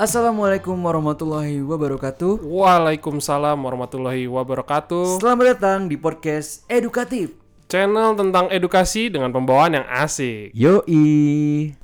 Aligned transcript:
Assalamualaikum 0.00 0.80
warahmatullahi 0.80 1.60
wabarakatuh. 1.60 2.40
Waalaikumsalam 2.40 3.60
warahmatullahi 3.60 4.24
wabarakatuh. 4.32 5.20
Selamat 5.20 5.52
datang 5.52 5.92
di 5.92 6.00
podcast 6.00 6.64
edukatif. 6.72 7.36
Channel 7.68 8.16
tentang 8.16 8.48
edukasi 8.48 9.12
dengan 9.12 9.28
pembawaan 9.28 9.76
yang 9.76 9.84
asik. 9.84 10.56
Yoi. 10.56 11.76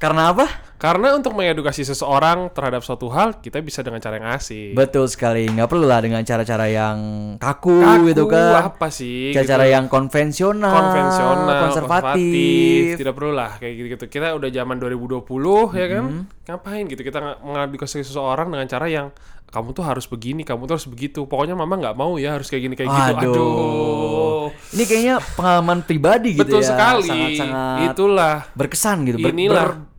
Karena 0.00 0.32
apa? 0.32 0.48
Karena 0.80 1.12
untuk 1.12 1.36
mengedukasi 1.36 1.84
seseorang 1.84 2.48
terhadap 2.56 2.80
suatu 2.80 3.12
hal, 3.12 3.36
kita 3.36 3.60
bisa 3.60 3.84
dengan 3.84 4.00
cara 4.00 4.16
yang 4.16 4.32
asik. 4.32 4.72
Betul 4.72 5.12
sekali. 5.12 5.44
Nggak 5.44 5.68
perlu 5.68 5.84
lah 5.84 6.00
dengan 6.00 6.24
cara-cara 6.24 6.72
yang 6.72 6.96
kaku, 7.36 7.84
Kaku, 7.84 8.08
gitu 8.08 8.24
kan. 8.24 8.72
apa 8.72 8.88
sih? 8.88 9.36
Cara-cara 9.36 9.68
gitu. 9.68 9.74
yang 9.76 9.84
konvensional, 9.92 10.72
konvensional, 10.72 11.56
konservatif. 11.68 12.96
Tidak 12.96 13.12
perlu 13.12 13.36
lah 13.36 13.60
kayak 13.60 13.72
gitu-gitu. 13.76 14.04
Kita 14.08 14.32
udah 14.32 14.48
zaman 14.48 14.80
2020 14.80 15.20
ya 15.76 15.86
kan? 15.92 16.04
Mm-hmm. 16.08 16.48
Ngapain 16.48 16.84
gitu 16.88 17.02
kita 17.04 17.18
ng- 17.20 17.40
mengedukasi 17.44 18.00
seseorang 18.00 18.48
dengan 18.48 18.64
cara 18.64 18.88
yang 18.88 19.12
kamu 19.52 19.76
tuh 19.76 19.84
harus 19.84 20.08
begini, 20.08 20.48
kamu 20.48 20.64
tuh 20.64 20.80
harus 20.80 20.88
begitu. 20.88 21.28
Pokoknya 21.28 21.60
mama 21.60 21.76
nggak 21.76 21.92
mau 21.92 22.16
ya 22.16 22.40
harus 22.40 22.48
kayak 22.48 22.62
gini 22.64 22.74
kayak 22.80 22.88
gitu. 22.88 23.12
Aduh. 23.20 23.36
Aduh. 23.36 24.44
Ini 24.72 24.84
kayaknya 24.88 25.14
pengalaman 25.36 25.84
pribadi 25.84 26.40
gitu 26.40 26.46
Betul 26.48 26.62
ya. 26.64 26.68
sekali. 26.72 27.04
Sangat-sangat 27.10 27.84
Itulah 27.92 28.34
berkesan 28.56 28.96
gitu. 29.04 29.18
Ber- 29.20 29.34
Inilah. 29.36 29.64
ber- 29.68 29.89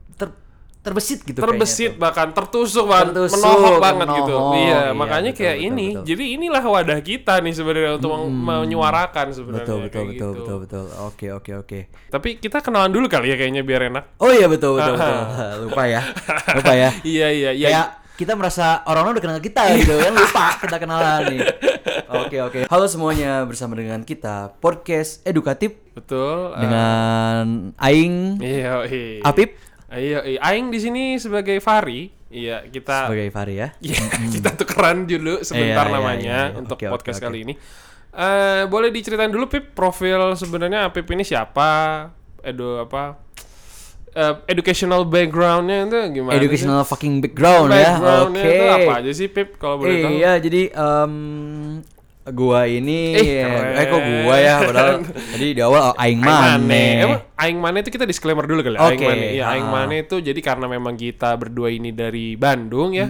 terbesit 0.82 1.22
gitu 1.22 1.38
terbesit 1.38 1.94
bahkan 1.94 2.34
tertusuk 2.34 2.90
bahkan 2.90 3.14
Tertusuk, 3.14 3.38
menohok 3.38 3.76
banget 3.78 4.08
gitu 4.16 4.34
menohok. 4.34 4.54
iya 4.56 4.66
Iya, 4.66 4.82
makanya 4.92 5.30
betul, 5.30 5.40
kayak 5.40 5.56
betul, 5.56 5.68
ini 5.70 5.88
betul. 5.88 6.04
jadi 6.04 6.24
inilah 6.32 6.64
wadah 6.66 7.00
kita 7.00 7.34
nih 7.38 7.54
sebenarnya 7.54 7.92
untuk 7.96 8.12
meng- 8.12 8.34
menyuarakan 8.66 9.28
sebenarnya 9.30 9.62
Betul, 9.62 9.80
betul, 9.80 10.04
betul, 10.04 10.10
gitu. 10.10 10.28
betul, 10.36 10.58
betul. 10.60 10.86
Oke, 11.04 11.28
oke, 11.30 11.52
oke. 11.56 11.80
tapi 12.10 12.30
kita 12.36 12.58
kenalan 12.60 12.90
dulu 12.90 13.06
kali 13.06 13.30
ya 13.30 13.38
kayaknya 13.38 13.62
biar 13.62 13.82
enak 13.88 14.18
Oh 14.18 14.30
iya 14.30 14.46
betul, 14.46 14.74
betul, 14.76 14.98
betul. 14.98 15.22
Lupa 15.64 15.84
ya. 15.86 16.02
Lupa 16.52 16.74
ya. 16.74 16.90
iya 17.14 17.28
iya 17.30 17.52
iya 17.52 17.68
Kayak 17.68 17.88
kita 18.12 18.34
merasa 18.34 18.66
orang-orang 18.84 19.18
udah 19.18 19.24
kenal 19.24 19.40
kita 19.40 19.62
gitu 19.76 19.98
kan 19.98 20.14
lupa 20.14 20.46
kita 20.60 20.78
kenalan 20.78 21.22
nih. 21.28 21.42
Oke 22.22 22.38
oke. 22.38 22.60
Halo 22.68 22.86
semuanya 22.86 23.42
bersama 23.46 23.74
dengan 23.74 24.04
kita 24.04 24.52
podcast 24.58 25.24
edukatif 25.24 25.74
betul 25.92 26.52
eh, 26.52 26.60
dengan 26.60 27.44
Aing 27.78 28.36
iya 28.38 28.84
iya 28.84 29.24
Apip 29.24 29.56
iya 29.92 30.20
iya 30.24 30.40
aing 30.42 30.72
di 30.72 30.80
sini 30.80 31.04
sebagai 31.18 31.60
Fari 31.60 32.08
iya 32.32 32.64
kita 32.64 33.12
sebagai 33.12 33.28
Fari 33.28 33.56
ya. 33.60 33.68
Iya, 33.84 34.00
kita 34.40 34.56
tukeran 34.56 35.04
dulu 35.04 35.44
sebentar 35.44 35.84
Iya, 35.84 35.92
iya, 35.92 35.98
namanya 36.00 36.38
iya, 36.48 36.54
iya. 36.56 36.60
untuk 36.60 36.80
Oke, 36.80 36.88
oke, 36.88 36.94
podcast 36.96 37.20
oke. 37.20 37.26
kali 37.28 37.38
ini. 37.44 37.54
Eh, 38.12 38.64
boleh 38.68 38.92
diceritain 38.92 39.32
dulu 39.32 39.48
Pip 39.48 39.72
profil 39.72 40.36
sebenarnya 40.36 40.92
Pip 40.92 41.08
ini 41.12 41.24
siapa? 41.24 42.08
Edo 42.40 42.84
apa? 42.84 43.20
Eh, 44.12 44.36
educational 44.48 45.08
backgroundnya 45.08 45.88
itu 45.88 46.20
gimana? 46.20 46.36
sih? 46.36 46.40
Educational 46.44 46.84
fucking 46.84 47.24
background, 47.24 47.72
ya. 47.72 47.96
Backgroundnya 47.96 48.44
Oke. 48.44 48.52
itu 48.52 48.66
apa 48.68 48.92
aja 49.00 49.12
sih 49.12 49.28
Pip 49.28 49.50
kalau 49.56 49.80
boleh 49.80 50.04
tahu? 50.04 50.12
Iya 50.12 50.34
jadi 50.40 50.62
em, 50.72 51.14
gua 52.24 52.64
ini 52.64 53.14
Eh, 53.14 53.42
keren. 53.42 53.74
eh 53.74 53.86
kok 53.88 54.02
gua 54.22 54.36
ya 54.38 54.56
padahal 54.62 54.96
tadi 55.34 55.48
di 55.52 55.62
awal 55.62 55.82
oh, 55.82 55.94
Aing 55.96 56.20
Mane. 56.20 56.62
Mane. 56.62 56.84
Emang 57.00 57.22
Aing 57.34 57.58
Mane 57.58 57.78
itu 57.80 57.90
kita 57.90 58.06
disclaimer 58.06 58.44
dulu 58.44 58.62
kali. 58.62 58.76
ya, 58.76 58.82
Aing 58.84 59.02
Mane. 59.02 59.26
Iya, 59.32 59.44
Aing 59.48 59.66
ha. 59.66 59.74
Mane 59.76 59.96
itu 60.02 60.16
jadi 60.18 60.38
karena 60.38 60.66
memang 60.66 60.94
kita 60.94 61.34
berdua 61.34 61.70
ini 61.70 61.90
dari 61.90 62.34
Bandung 62.36 62.94
ya. 62.94 63.10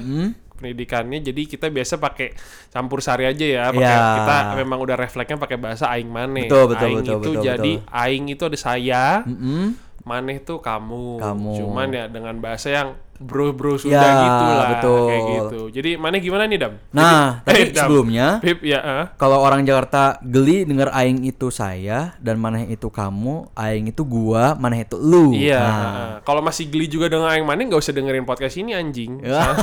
Pendidikannya 0.53 1.19
jadi 1.19 1.41
kita 1.43 1.67
biasa 1.67 1.97
pakai 1.97 2.37
campur 2.69 3.01
sari 3.01 3.25
aja 3.25 3.41
ya, 3.41 3.63
pakai 3.67 3.81
Iya. 3.81 4.13
kita 4.15 4.35
memang 4.55 4.77
udah 4.77 4.93
refleksnya 4.95 5.35
pakai 5.35 5.57
bahasa 5.57 5.89
aing 5.89 6.05
mane. 6.05 6.45
Betul, 6.45 6.69
betul, 6.69 6.85
aing 6.85 6.97
betul, 7.01 7.17
itu 7.17 7.29
betul, 7.33 7.43
jadi 7.43 7.73
betul. 7.81 7.97
aing 7.97 8.25
itu 8.29 8.43
ada 8.45 8.57
saya, 8.61 9.03
Mm-mm. 9.25 9.73
maneh 10.01 10.37
tuh 10.39 10.61
kamu. 10.61 11.17
Kamu. 11.17 11.51
Cuman 11.57 11.87
ya 11.89 12.05
dengan 12.05 12.37
bahasa 12.37 12.69
yang 12.69 12.93
bro-bro 13.21 13.77
Ya, 13.77 13.79
Sunda 13.79 14.09
gitu 14.17 14.43
lah 14.43 14.67
betul. 14.69 15.01
kayak 15.05 15.21
gitu. 15.29 15.59
Jadi 15.71 15.89
maneh 15.95 16.19
gimana 16.19 16.43
nih, 16.43 16.57
Dam? 16.57 16.73
Nah, 16.91 17.39
Jadi- 17.39 17.45
tapi 17.45 17.61
eh, 17.61 17.67
Dam. 17.69 17.81
sebelumnya 17.85 18.27
Pip 18.39 18.59
ya, 18.61 18.79
ah. 18.79 19.05
Kalau 19.13 19.37
orang 19.39 19.61
Jakarta 19.61 20.01
geli 20.21 20.65
denger 20.65 20.89
aing 20.89 21.21
itu 21.23 21.47
saya 21.47 22.17
dan 22.17 22.35
maneh 22.35 22.67
itu 22.67 22.87
kamu, 22.87 23.53
aing 23.53 23.87
itu 23.87 24.01
gua, 24.01 24.53
maneh 24.53 24.83
itu 24.83 24.97
lu. 24.97 25.31
Iya. 25.31 25.61
Nah, 25.61 25.77
heeh. 25.77 26.11
Kalau 26.21 26.41
masih 26.41 26.65
geli 26.67 26.85
juga 26.85 27.07
dengan 27.07 27.29
aing 27.29 27.43
mane 27.43 27.61
nggak 27.63 27.79
usah 27.79 27.93
dengerin 27.93 28.23
podcast 28.23 28.55
ini 28.55 28.73
anjing. 28.73 29.21
Ya. 29.21 29.53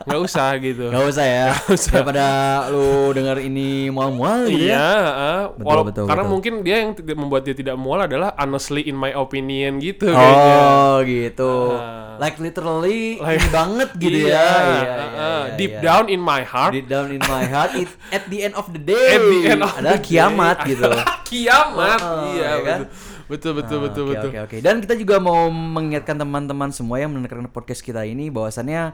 Nggak 0.00 0.20
usah 0.22 0.48
gitu. 0.56 0.88
Gak 0.88 1.04
usah 1.06 1.26
ya. 1.26 1.48
Daripada 1.90 2.24
lu 2.68 3.10
denger 3.10 3.42
ini 3.42 3.90
mual-mual 3.90 4.46
gitu 4.46 4.64
Iya, 4.64 4.72
ya. 4.72 4.80
heeh. 4.80 5.40
Betul, 5.52 5.66
Walau- 5.66 5.86
betul, 5.86 6.04
karena 6.06 6.22
betul. 6.22 6.32
mungkin 6.32 6.52
dia 6.60 6.76
yang 6.78 6.90
membuat 7.14 7.42
dia 7.42 7.52
tidak 7.52 7.76
mual 7.76 8.00
adalah 8.00 8.30
honestly 8.36 8.82
in 8.82 8.94
my 8.94 9.10
opinion 9.12 9.76
gitu 9.76 10.08
kayaknya. 10.08 10.56
Oh, 10.60 10.94
gitu. 11.02 11.52
Ah. 11.72 12.16
Like 12.16 12.36
literally 12.36 12.99
Like- 13.16 13.36
ini 13.36 13.48
banget 13.50 13.88
gitu 13.96 14.18
Iya, 14.20 14.26
ya. 14.26 14.40
Iya, 14.40 14.50
heeh. 14.50 14.80
iya, 14.80 15.30
iya, 15.42 15.56
deep 15.56 15.72
iya. 15.72 15.80
down 15.80 16.04
in 16.06 16.20
my 16.20 16.42
heart. 16.42 16.72
Deep 16.72 16.86
down 16.86 17.08
in 17.08 17.22
my 17.22 17.44
heart, 17.44 17.70
it, 17.74 17.90
at 18.08 18.24
the 18.26 18.38
end 18.40 18.54
of 18.54 18.66
the 18.68 18.80
day, 18.80 19.08
At 19.10 19.22
the 19.22 19.38
end 19.48 19.62
of 19.62 19.70
adalah 19.72 19.92
the 19.92 20.00
kiamat 20.00 20.56
day. 20.58 20.68
gitu. 20.72 20.90
kiamat. 21.24 21.98
Oh, 21.98 22.30
iya, 22.30 22.48
ya 22.48 22.56
kan? 22.60 22.78
betul. 22.82 23.08
Betul 23.30 23.52
betul 23.54 23.76
Ah, 23.76 23.82
betul 23.86 24.02
oke, 24.02 24.10
betul. 24.12 24.28
Oke 24.28 24.38
oke. 24.42 24.56
Dan 24.58 24.74
kita 24.78 24.94
juga 24.94 25.16
mau 25.18 25.46
mengingatkan 25.46 26.16
teman-teman 26.16 26.70
semua 26.70 26.98
yang 26.98 27.08
mendengarkan 27.08 27.46
podcast 27.46 27.78
kita 27.78 28.02
ini 28.02 28.26
bahwasannya 28.26 28.90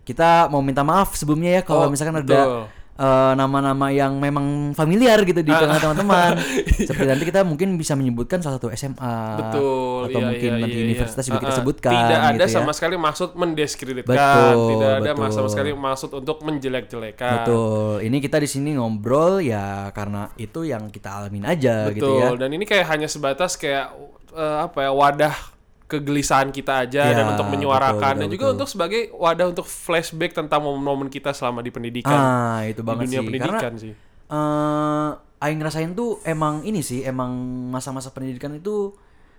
kita 0.00 0.46
mau 0.46 0.62
minta 0.62 0.80
maaf 0.80 1.12
sebelumnya 1.12 1.58
ya 1.58 1.62
kalau 1.62 1.86
Oh, 1.86 1.90
misalkan 1.90 2.14
betul. 2.16 2.30
ada 2.30 2.70
eh, 3.00 3.32
nama-nama 3.32 3.88
yang 3.88 4.20
memang 4.20 4.76
familiar 4.76 5.16
gitu 5.24 5.40
di 5.40 5.48
tengah 5.48 5.80
teman-teman. 5.80 6.36
Seperti 6.88 7.08
nanti 7.08 7.24
kita 7.24 7.40
mungkin 7.48 7.80
bisa 7.80 7.96
menyebutkan 7.96 8.44
salah 8.44 8.60
satu 8.60 8.68
SMA 8.76 9.16
Betul. 9.40 10.12
atau 10.12 10.20
iya, 10.20 10.28
mungkin 10.28 10.50
iya, 10.52 10.60
nanti 10.60 10.76
iya, 10.76 10.86
universitas 10.92 11.24
iya. 11.24 11.28
juga 11.32 11.38
kita 11.40 11.48
Heeh. 11.48 11.60
sebutkan 11.64 11.92
Tidak 11.96 12.20
ada 12.20 12.30
gitu 12.36 12.44
ya. 12.44 12.56
sama 12.60 12.72
sekali 12.76 12.94
maksud 13.00 13.30
mendiskreditkan. 13.32 14.14
Betul, 14.14 14.68
Tidak 14.76 14.90
ada 15.00 15.10
betul. 15.16 15.32
sama 15.32 15.48
sekali 15.48 15.70
maksud 15.72 16.10
untuk 16.12 16.36
menjelek-jelekan. 16.44 17.34
Betul. 17.42 17.94
Ini 18.04 18.16
kita 18.20 18.36
di 18.36 18.48
sini 18.48 18.70
ngobrol 18.76 19.40
ya 19.40 19.88
karena 19.96 20.28
itu 20.36 20.68
yang 20.68 20.92
kita 20.92 21.08
alamin 21.24 21.48
aja 21.48 21.88
Betul. 21.88 21.96
gitu 21.96 22.10
ya. 22.20 22.28
Dan 22.36 22.52
ini 22.52 22.68
kayak 22.68 22.86
hanya 22.92 23.08
sebatas 23.08 23.56
kayak 23.56 23.96
eh, 24.36 24.58
apa 24.68 24.84
ya 24.84 24.92
wadah 24.92 25.59
kegelisahan 25.90 26.48
kita 26.48 26.86
aja 26.86 27.02
Ya, 27.02 27.12
dan 27.12 27.26
untuk 27.28 27.50
menyuarakan 27.50 27.98
betul, 27.98 28.06
betul, 28.06 28.20
dan 28.20 28.28
juga 28.30 28.44
betul. 28.44 28.54
untuk 28.54 28.68
sebagai 28.68 29.00
wadah 29.12 29.46
untuk 29.48 29.66
flashback 29.66 30.30
tentang 30.30 30.62
momen-momen 30.62 31.08
kita 31.08 31.34
selama 31.34 31.60
di 31.60 31.68
pendidikan. 31.68 32.14
Ah, 32.14 32.62
itu 32.62 32.80
di 32.80 32.86
banget 32.86 33.04
dunia 33.04 33.18
sih. 33.18 33.26
pendidikan 33.26 33.72
Karena 33.74 33.82
sih. 33.82 33.92
eh 34.30 35.08
aing 35.40 35.58
ngerasain 35.58 35.90
tuh 35.92 36.22
emang 36.22 36.62
ini 36.62 36.80
sih, 36.80 37.02
emang 37.02 37.32
masa-masa 37.68 38.08
pendidikan 38.10 38.54
itu 38.54 38.94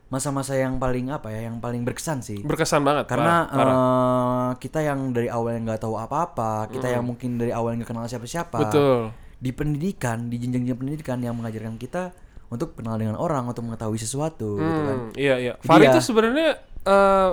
masa-masa 0.07 0.51
yang 0.53 0.75
paling 0.75 1.07
apa 1.07 1.31
ya, 1.31 1.47
yang 1.47 1.63
paling 1.63 1.87
berkesan 1.87 2.19
sih. 2.19 2.43
Berkesan 2.43 2.83
banget. 2.83 3.07
Karena 3.07 3.47
parah, 3.47 3.55
parah. 3.55 3.75
eh, 3.75 4.49
kita 4.59 4.83
yang 4.83 5.15
dari 5.15 5.31
awal 5.31 5.55
yang 5.55 5.63
nggak 5.63 5.79
tahu 5.79 5.95
apa-apa, 5.95 6.67
kita 6.67 6.91
yang 6.91 7.07
mungkin 7.07 7.39
dari 7.39 7.55
awal 7.55 7.79
nggak 7.79 7.87
kenal 7.87 8.03
siapa-siapa. 8.03 8.59
betul. 8.59 9.15
Di 9.41 9.49
pendidikan, 9.55 10.27
di 10.27 10.37
jenjang-jenjang 10.37 10.77
pendidikan 10.77 11.17
yang 11.17 11.33
mengajarkan 11.33 11.79
kita 11.79 12.11
untuk 12.51 12.75
kenal 12.75 12.95
dengan 12.95 13.15
orang, 13.15 13.47
untuk 13.47 13.63
mengetahui 13.63 13.95
sesuatu 13.95 14.59
gitu 14.59 14.79
kan. 14.83 14.97
Hmm, 15.01 15.15
iya 15.15 15.35
iya. 15.37 15.53
Fari 15.57 15.87
ya- 15.87 15.89
itu 15.89 15.99
sebenarnya 16.03 16.49
eh, 16.83 17.29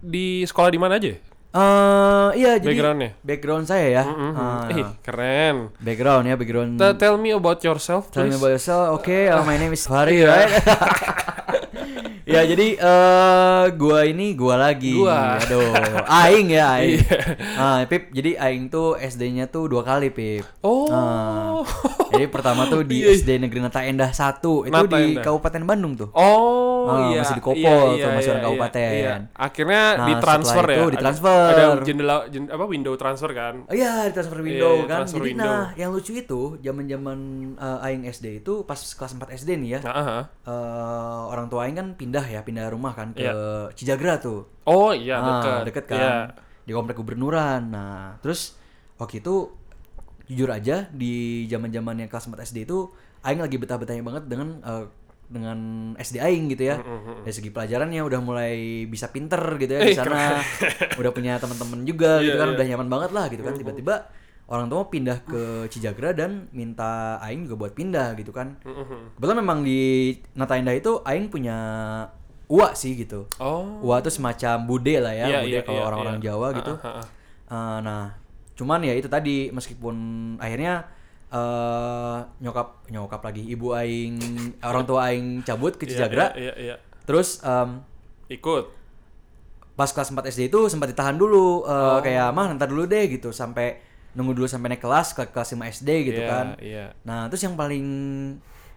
di 0.00 0.26
sekolah 0.42 0.70
di 0.70 0.78
mana 0.78 0.96
aja? 0.96 1.10
Eh 1.50 2.28
iya 2.36 2.56
jadi 2.56 2.70
Backgroundnya? 2.70 3.10
background 3.20 3.64
saya 3.66 3.86
ya. 3.92 4.04
Mhm. 4.06 4.32
Eh, 4.70 4.78
Ih, 4.78 4.86
keren. 5.00 5.56
background 5.76 6.24
ya, 6.24 6.34
background 6.34 6.70
T- 6.76 6.96
Tell 6.96 7.16
me 7.16 7.30
about 7.30 7.58
yourself, 7.60 8.06
Tell 8.08 8.22
me 8.22 8.30
please. 8.30 8.38
about 8.38 8.52
yourself. 8.52 8.84
Oke, 8.94 9.26
uh, 9.26 9.42
my 9.42 9.58
name 9.58 9.74
is 9.74 9.82
Fahri, 9.82 10.22
Iya. 10.22 10.30
right? 10.30 10.52
ya, 12.30 12.46
jadi 12.46 12.66
eh 12.76 13.64
gua 13.74 14.06
ini 14.06 14.32
gua 14.32 14.62
lagi. 14.62 14.94
Gua. 14.94 15.36
Aduh, 15.36 15.74
aing 16.06 16.48
ya, 16.48 16.78
aing. 16.78 17.02
Iya. 17.02 17.18
Ah, 17.58 17.78
Pip, 17.84 18.10
jadi 18.10 18.38
aing 18.38 18.68
tuh 18.68 18.94
SD-nya 18.94 19.48
tuh 19.48 19.66
dua 19.66 19.82
kali, 19.82 20.08
Pip. 20.08 20.46
Oh. 20.60 20.86
Ah. 21.62 22.08
Jadi 22.12 22.26
pertama 22.26 22.66
tuh 22.66 22.82
di 22.82 23.00
Iya. 23.00 23.14
SD 23.14 23.38
Negeri 23.38 23.60
Nata 23.60 23.80
Endah 23.80 24.10
1, 24.10 24.40
itu 24.62 24.68
Nata 24.68 24.88
di 24.90 25.02
Endah. 25.12 25.22
Kabupaten 25.22 25.62
Bandung 25.62 25.92
tuh. 25.94 26.08
Oh 26.12 26.68
Ah, 26.82 27.08
iya 27.08 27.20
masih 27.20 27.36
di 27.36 27.44
Kopol 27.44 27.60
iya, 27.92 28.02
tuh, 28.02 28.10
masih 28.10 28.24
iya, 28.24 28.30
orang 28.30 28.40
iya, 28.40 28.46
kabupaten. 28.46 28.90
iya. 28.90 29.14
Akhirnya 29.32 29.82
Nah, 29.92 30.06
ditransfer 30.06 30.64
ya. 30.64 30.72
itu 30.72 30.80
Ada- 30.82 30.92
ditransfer. 30.92 31.48
Ada, 31.50 31.64
jendela 31.82 32.16
jen- 32.26 32.50
apa 32.50 32.64
window 32.64 32.94
transfer 32.94 33.30
kan. 33.30 33.54
Oh 33.62 33.74
iya, 33.74 33.92
di 34.02 34.12
transfer 34.12 34.38
window 34.40 34.72
Iya, 34.74 34.84
kan. 34.84 34.98
transfer 34.98 35.18
Jadi 35.18 35.28
window. 35.30 35.44
nah, 35.46 35.64
yang 35.74 35.90
lucu 35.90 36.12
itu 36.14 36.40
zaman-zaman 36.58 37.18
eh, 37.54 37.84
aing 37.84 38.02
SD 38.06 38.26
itu 38.38 38.64
pas 38.64 38.80
kelas 38.80 39.12
4 39.12 39.28
SD 39.30 39.50
nih 39.56 39.70
ya. 39.70 39.80
Nah, 39.82 39.94
aha. 39.94 40.18
eh 40.42 40.54
orang 41.28 41.46
tua 41.46 41.60
aing 41.62 41.76
kan 41.76 41.88
pindah 41.94 42.24
ya, 42.24 42.40
pindah 42.40 42.66
rumah 42.68 42.92
kan 42.92 43.12
ke 43.12 43.22
Iya. 43.22 43.34
Cijagra 43.72 44.18
tuh. 44.18 44.48
Oh 44.64 44.90
iya 44.90 45.16
Ah, 45.16 45.26
dekat. 45.38 45.60
deket 45.66 45.84
kan. 45.86 45.98
Iya. 45.98 46.14
Di 46.62 46.72
komplek 46.72 46.96
gubernuran. 46.96 47.60
Nah, 47.66 48.16
terus 48.18 48.56
waktu 48.96 49.20
itu 49.20 49.52
jujur 50.30 50.46
aja 50.46 50.86
di 50.94 51.44
zaman-zamannya 51.50 52.06
kelas 52.06 52.30
4 52.30 52.38
SD 52.46 52.58
itu 52.62 52.86
aing 53.26 53.42
lagi 53.42 53.58
betah-betahnya 53.58 54.06
banget 54.06 54.24
dengan 54.30 54.48
eh, 54.62 54.86
dengan 55.30 55.58
SD 55.94 56.18
aing 56.18 56.50
gitu 56.50 56.70
ya. 56.70 56.82
Dari 57.22 57.34
segi 57.34 57.50
pelajarannya 57.50 58.02
udah 58.02 58.20
mulai 58.22 58.86
bisa 58.86 59.10
pinter 59.10 59.38
gitu 59.58 59.78
ya 59.78 59.80
di 59.86 59.94
sana. 59.94 60.42
udah 61.00 61.10
punya 61.14 61.38
teman-teman 61.38 61.86
juga 61.86 62.18
gitu 62.22 62.34
Iya, 62.34 62.42
kan, 62.42 62.48
iya. 62.50 62.54
udah 62.58 62.66
nyaman 62.66 62.88
banget 62.90 63.10
lah 63.14 63.24
gitu 63.30 63.42
kan. 63.46 63.54
Tiba-tiba 63.54 63.94
orang 64.50 64.66
tua 64.66 64.90
pindah 64.90 65.22
ke 65.22 65.70
Cijagra 65.70 66.10
dan 66.10 66.50
minta 66.50 67.22
aing 67.22 67.46
juga 67.46 67.66
buat 67.66 67.72
pindah 67.78 68.18
gitu 68.18 68.34
kan. 68.34 68.58
Kebetulan 69.14 69.38
memang 69.38 69.62
di 69.62 70.14
Nata 70.34 70.58
Indah 70.58 70.74
itu 70.74 70.98
aing 71.06 71.30
punya 71.30 71.56
uak 72.50 72.74
sih 72.74 72.98
gitu. 72.98 73.30
Oh. 73.38 73.78
Uak 73.86 74.02
tuh 74.02 74.10
semacam 74.10 74.66
bude 74.66 74.98
lah 74.98 75.14
ya, 75.14 75.26
Iya, 75.30 75.38
bude 75.46 75.54
iya, 75.54 75.62
kalau 75.62 75.78
iya, 75.78 75.86
orang-orang 75.86 76.16
iya. 76.18 76.24
Jawa 76.26 76.46
gitu. 76.58 76.72
Ah, 76.74 76.82
ah, 76.82 76.98
ah. 76.98 77.06
Eh, 77.50 77.78
nah, 77.86 78.04
cuman 78.60 78.84
ya 78.84 78.92
itu 78.92 79.08
tadi 79.08 79.48
meskipun 79.48 79.96
akhirnya 80.36 80.84
eh 81.30 82.18
nyokap 82.38 82.84
nyokap 82.86 83.20
lagi 83.22 83.42
ibu 83.46 83.72
aing 83.72 84.14
orang 84.60 84.84
tua 84.84 85.08
aing 85.08 85.40
cabut 85.40 85.72
ke 85.74 85.86
Iya, 85.86 85.90
Cijagra. 86.04 86.34
Iya, 86.34 86.52
iya, 86.52 86.54
iya. 86.58 86.76
Terus 87.02 87.40
em, 87.40 87.80
Ikut. 88.28 88.76
pas 89.72 89.88
kelas 89.88 90.12
4 90.12 90.28
SD 90.28 90.40
itu 90.46 90.60
sempat 90.68 90.86
ditahan 90.86 91.16
dulu 91.16 91.64
eh, 91.64 91.72
Oh. 91.72 91.98
kayak 92.00 92.28
mah 92.30 92.52
ntar 92.52 92.68
dulu 92.68 92.84
deh 92.84 93.08
gitu 93.08 93.32
sampai 93.32 93.80
nunggu 94.12 94.34
dulu 94.34 94.44
sampai 94.44 94.74
naik 94.74 94.82
kelas 94.82 95.14
ke 95.14 95.22
kelas 95.26 95.50
5 95.50 95.70
SD 95.72 95.88
gitu 96.04 96.20
Iya, 96.20 96.28
kan. 96.28 96.46
Iya. 96.60 96.84
Nah, 97.02 97.30
terus 97.30 97.40
yang 97.40 97.54
paling 97.54 97.86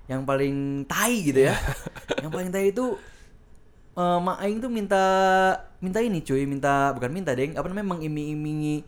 yang 0.05 0.21
paling 0.23 0.55
tai 0.85 1.25
gitu 1.25 1.43
ya. 1.43 1.55
yang 2.21 2.29
paling 2.29 2.49
tai 2.49 2.69
itu 2.69 2.95
eh 3.93 4.17
mak 4.19 4.37
aing 4.39 4.57
tuh 4.57 4.69
minta 4.69 5.03
minta 5.77 5.99
ini 5.99 6.21
cuy, 6.21 6.45
minta 6.45 6.93
bukan 6.93 7.09
minta 7.09 7.33
deng, 7.33 7.53
apa 7.53 7.67
namanya 7.67 7.93
mengiming-imingi 7.93 8.81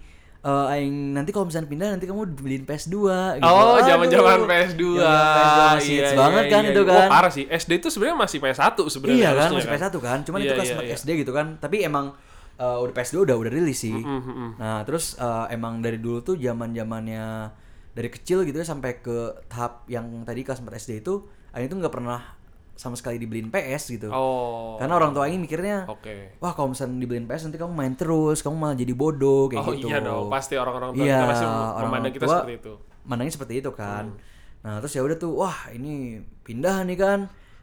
eh 0.45 0.73
aing 0.77 1.17
nanti 1.17 1.33
kalau 1.33 1.49
misalnya 1.49 1.65
pindah 1.65 1.89
nanti 1.97 2.05
kamu 2.05 2.37
beliin 2.37 2.63
PS2 2.69 2.93
gitu. 3.41 3.49
Oh, 3.49 3.81
zaman-zaman 3.81 4.45
PS2. 4.45 4.83
Zaman-zaman 5.01 5.25
PS2 5.25 5.73
masih 5.73 5.93
hits 5.97 6.13
banget 6.13 6.43
kan 6.53 6.63
itu 6.69 6.81
Wah, 6.85 6.93
kan. 6.93 7.07
parah 7.09 7.31
sih. 7.33 7.45
SD 7.49 7.71
itu 7.81 7.89
sebenarnya 7.89 8.17
masih 8.21 8.37
PS1 8.37 8.77
sebenarnya. 8.93 9.17
Iya 9.25 9.31
kan, 9.33 9.49
masih 9.57 9.69
PS1 9.73 9.95
kan. 9.97 10.19
Cuman 10.21 10.37
Iya, 10.37 10.45
itu 10.45 10.53
kelas 10.53 10.69
iya, 10.69 10.77
4 10.77 10.85
iya. 10.85 10.95
SD 11.01 11.09
gitu 11.25 11.31
kan. 11.33 11.57
Tapi 11.57 11.81
emang 11.81 12.13
eh, 12.61 12.77
udah 12.77 12.93
PS2 12.93 13.25
udah 13.25 13.35
udah 13.41 13.51
rilis 13.57 13.81
sih. 13.81 13.97
Mm, 13.97 14.05
mm, 14.05 14.21
mm. 14.21 14.51
Nah, 14.61 14.79
terus 14.85 15.17
eh, 15.17 15.45
emang 15.49 15.81
dari 15.81 15.97
dulu 15.97 16.21
tuh 16.21 16.37
zaman-zamannya 16.37 17.25
dari 17.97 18.09
kecil 18.13 18.45
gitu 18.45 18.61
ya 18.61 18.67
sampai 18.69 19.01
ke 19.01 19.47
tahap 19.49 19.87
yang 19.89 20.05
tadi 20.29 20.45
kelas 20.45 20.61
4 20.61 20.69
SD 20.77 21.01
itu 21.01 21.25
Aing 21.55 21.71
tuh 21.71 21.79
nggak 21.79 21.95
pernah 21.95 22.35
sama 22.75 22.93
sekali 22.93 23.15
dibeliin 23.15 23.47
PS 23.47 23.95
gitu. 23.95 24.11
Oh. 24.11 24.75
Karena 24.75 24.95
orang 24.95 25.15
tua 25.15 25.25
Aing 25.25 25.39
mikirnya, 25.39 25.87
Oke. 25.87 26.35
wah 26.37 26.51
kalau 26.51 26.71
misalnya 26.71 26.99
dibeliin 26.99 27.23
PS 27.23 27.47
nanti 27.47 27.55
kamu 27.55 27.71
main 27.71 27.95
terus, 27.95 28.43
kamu 28.43 28.55
malah 28.55 28.75
jadi 28.75 28.91
bodoh 28.91 29.47
kayak 29.47 29.63
Oh 29.63 29.71
gitu. 29.71 29.87
iya 29.87 29.99
dong, 29.99 30.27
pasti 30.27 30.59
orang-orang 30.59 30.91
tua 30.91 31.03
Iya, 31.03 31.15
kita 31.15 31.27
pasti 31.31 31.45
orang 31.47 31.89
memandang 31.89 32.13
kita 32.13 32.25
seperti 32.27 32.53
itu. 32.59 32.73
Mandangnya 33.07 33.33
seperti 33.33 33.53
itu 33.59 33.71
kan. 33.71 34.05
Hmm. 34.11 34.19
Nah, 34.65 34.75
terus 34.83 34.91
ya 34.91 35.01
udah 35.01 35.15
tuh, 35.15 35.31
wah 35.35 35.57
ini 35.71 36.19
pindah 36.43 36.83
nih 36.83 36.97
kan. 36.97 37.19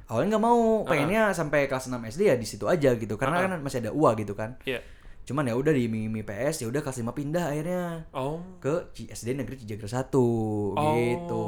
Awalnya 0.09 0.37
nggak 0.37 0.45
mau, 0.45 0.61
pengennya 0.85 1.23
sampai 1.33 1.67
kelas 1.67 1.89
6 1.89 1.99
SD 2.05 2.23
ya 2.29 2.37
di 2.37 2.47
situ 2.47 2.65
aja 2.65 2.93
gitu. 2.95 3.15
Karena 3.17 3.43
kan 3.43 3.61
masih 3.61 3.81
ada 3.81 3.91
UA 3.91 4.17
gitu 4.17 4.33
kan. 4.33 4.57
Iya. 4.63 4.81
Cuman 5.23 5.47
ya 5.47 5.55
udah 5.55 5.71
di 5.71 5.87
iming 5.87 6.23
PS, 6.23 6.63
ya 6.63 6.67
udah 6.67 6.81
kelas 6.81 6.99
5 6.99 7.11
pindah 7.11 7.49
akhirnya 7.49 8.07
Oh. 8.11 8.43
ke 8.59 8.91
SD 8.93 9.35
Negeri 9.35 9.55
Cijagra 9.59 9.89
1 9.89 10.75
gitu. 10.75 11.47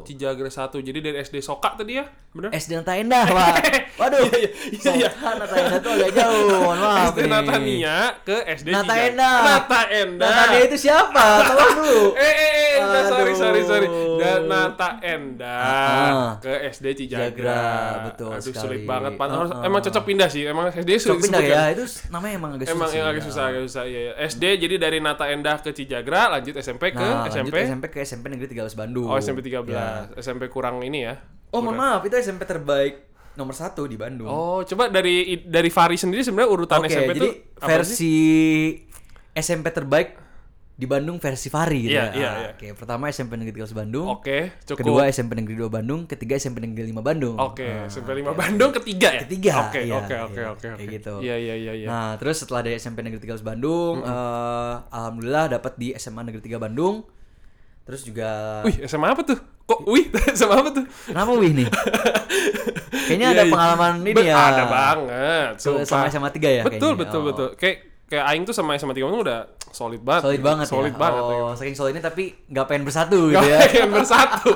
Oh, 0.00 0.04
Cijagra 0.08 0.48
1. 0.48 0.80
Jadi 0.80 0.98
dari 1.04 1.16
SD 1.20 1.44
Soka 1.44 1.76
tadi 1.76 2.00
ya? 2.00 2.08
Bener? 2.32 2.48
SD 2.56 2.80
Nata 2.80 2.96
Endah, 2.96 3.28
Pak. 3.28 3.54
Waduh. 4.00 4.24
Iya, 4.32 4.48
iya, 4.72 4.90
iya. 4.96 5.10
Nata 5.12 5.54
Endah 5.60 5.78
tuh 5.84 5.92
agak 5.92 6.10
jauh. 6.16 6.48
Mohon 6.48 6.78
maaf 6.88 7.12
SD. 7.12 7.28
Natania 7.28 7.96
ke 8.24 8.36
SD 8.48 8.68
Nata. 8.72 8.94
Endah. 8.96 9.36
Nata 9.44 9.80
Endah. 9.92 10.28
Nata 10.32 10.42
Endah 10.48 10.60
itu 10.64 10.76
siapa? 10.80 11.24
Tolong 11.44 11.72
dulu. 11.76 12.00
Eh, 12.20 12.24
eh, 12.24 12.50
eh, 12.80 13.04
sorry, 13.12 13.34
sorry, 13.36 13.60
sorry. 13.68 13.88
Dan 14.20 14.40
Nata 14.44 14.88
Endah 15.00 15.62
Ah. 15.62 16.30
ke 16.36 16.52
SD 16.68 16.86
Cijagra. 16.94 17.64
Betul 18.06 18.30
Aduh, 18.30 18.42
sekali. 18.42 18.60
sulit 18.60 18.82
banget. 18.84 19.12
Pan. 19.14 19.26
Ah, 19.26 19.36
Harus- 19.36 19.52
ah. 19.52 19.64
Emang 19.64 19.80
cocok 19.80 20.04
pindah 20.04 20.28
sih. 20.28 20.42
Emang 20.44 20.68
SD 20.68 20.90
sulit 20.96 21.20
pindah 21.22 21.40
ya, 21.40 21.62
itu 21.70 21.82
namanya 22.08 22.34
emang 22.36 22.50
agak 22.52 22.66
susah. 22.66 22.76
Emang 22.76 22.90
yang 22.90 23.06
agak 23.06 23.18
ya. 23.18 23.26
susah, 23.26 23.42
agak 23.46 23.62
susah. 23.64 23.82
Iya, 23.84 24.00
iya. 24.00 24.12
SD 24.22 24.44
jadi 24.58 24.74
dari 24.76 24.98
Nata 24.98 25.24
Endah 25.26 25.56
ke 25.56 25.70
Cijagra, 25.70 26.28
lanjut 26.30 26.54
SMP 26.56 26.90
ke 26.90 26.98
Nah, 26.98 27.24
SMP. 27.26 27.50
lanjut 27.50 27.66
SMP 27.66 27.84
ke 27.88 27.98
SMP 28.00 28.24
Negeri 28.28 28.48
13 28.48 28.74
Bandung. 28.74 29.06
Oh, 29.06 29.16
SMP 29.16 29.40
13. 29.40 29.72
Ya. 29.72 30.06
SMP 30.16 30.46
kurang 30.46 30.80
ini 30.80 31.02
ya. 31.02 31.16
Oh, 31.48 31.58
mohon 31.58 31.76
maaf, 31.76 32.02
itu 32.02 32.14
SMP 32.14 32.44
terbaik 32.44 33.08
nomor 33.32 33.52
satu 33.52 33.84
di 33.84 33.94
Bandung. 33.94 34.26
Oh, 34.26 34.60
coba 34.60 34.86
dari 34.86 35.40
dari 35.40 35.66
Fari 35.68 35.94
sendiri 35.94 36.20
sebenarnya 36.20 36.46
urutan 36.48 36.78
Oke, 36.78 36.88
SMP 36.88 37.10
jadi 37.12 37.20
tuh 37.20 37.32
apa 37.56 37.66
sih? 37.66 37.66
versi 37.66 38.14
SMP 39.32 39.70
terbaik 39.70 40.08
di 40.80 40.88
Bandung 40.88 41.20
versi 41.20 41.46
Fari 41.46 41.84
gitu 41.84 41.92
Iya, 41.92 42.00
ya. 42.02 42.08
iya, 42.10 42.24
Ah, 42.26 42.36
iya. 42.40 42.48
Oke, 42.50 42.66
pertama 42.72 43.04
SMP 43.06 43.36
Negeri 43.36 43.60
13 43.60 43.76
Bandung. 43.76 44.06
Oke, 44.08 44.56
cukup. 44.64 44.80
Kedua 44.80 45.02
SMP 45.06 45.36
Negeri 45.36 45.54
2 45.54 45.68
Bandung, 45.68 46.00
ketiga 46.04 46.34
SMP 46.34 46.58
Negeri 46.58 46.88
5 46.88 47.04
Bandung. 47.04 47.36
Oke, 47.36 47.68
Ah, 47.68 47.84
SMP 47.84 48.08
5 48.16 48.32
Bandung 48.32 48.72
ketiga 48.72 49.08
ya? 49.12 49.20
Ketiga, 49.22 49.52
Oke, 49.62 49.80
iya, 49.82 49.94
oke, 49.94 50.14
oke, 50.16 50.32
iya, 50.34 50.48
oke, 50.48 50.60
kayak 50.64 50.76
oke. 50.80 50.88
gitu. 50.90 51.14
Iya, 51.20 51.36
iya, 51.36 51.54
iya, 51.54 51.72
iya. 51.76 51.86
Nah, 51.86 52.16
terus 52.16 52.36
setelah 52.38 52.60
dari 52.62 52.74
SMP 52.74 53.00
Negeri 53.02 53.20
13 53.20 53.44
Bandung, 53.44 54.00
eh, 54.00 54.74
alhamdulillah 54.88 55.52
dapat 55.52 55.76
di 55.76 55.92
SMA 55.92 56.24
Negeri 56.24 56.40
3 56.42 56.56
Bandung. 56.56 57.04
Terus 57.82 58.00
juga 58.02 58.62
Wih, 58.62 58.80
SMA 58.82 59.04
apa 59.06 59.20
tuh? 59.20 59.36
Kok 59.66 59.84
wih, 59.86 60.08
SMA 60.32 60.56
apa 60.56 60.70
tuh? 60.70 60.84
Kenapa 61.06 61.32
wih 61.34 61.52
nih? 61.52 61.68
Kayaknya 63.02 63.26
ada 63.28 63.34
Iya, 63.34 63.42
iya. 63.42 63.52
pengalaman 63.52 63.92
ini 64.00 64.22
ya. 64.22 64.34
Ada 64.38 64.64
banget. 64.64 65.52
Sama 65.58 65.82
sumpah. 65.82 66.06
SMA 66.08 66.30
3 66.30 66.48
ya 66.48 66.62
Betul, 66.62 66.70
kayaknya. 66.94 66.94
betul, 66.96 67.20
Oh. 67.20 67.24
betul. 67.26 67.48
Kayak 67.54 67.76
kayak 68.10 68.26
aing 68.26 68.42
tuh 68.42 68.50
sama 68.50 68.74
SMA 68.74 68.90
3 68.90 69.06
Bandung 69.06 69.22
udah 69.22 69.40
solid 69.70 70.02
banget. 70.02 70.22
Solid 70.26 70.42
banget 70.42 70.66
Solid 70.66 70.90
ya. 70.90 70.98
banget. 70.98 71.22
Oh, 71.22 71.54
saking 71.54 71.76
solidnya 71.78 72.02
tapi 72.02 72.34
nggak 72.44 72.66
pengen 72.66 72.82
bersatu 72.82 73.30
gitu 73.30 73.38
Gak 73.38 73.46
ya. 73.46 73.58
pengen 73.70 73.90
bersatu. 73.94 74.54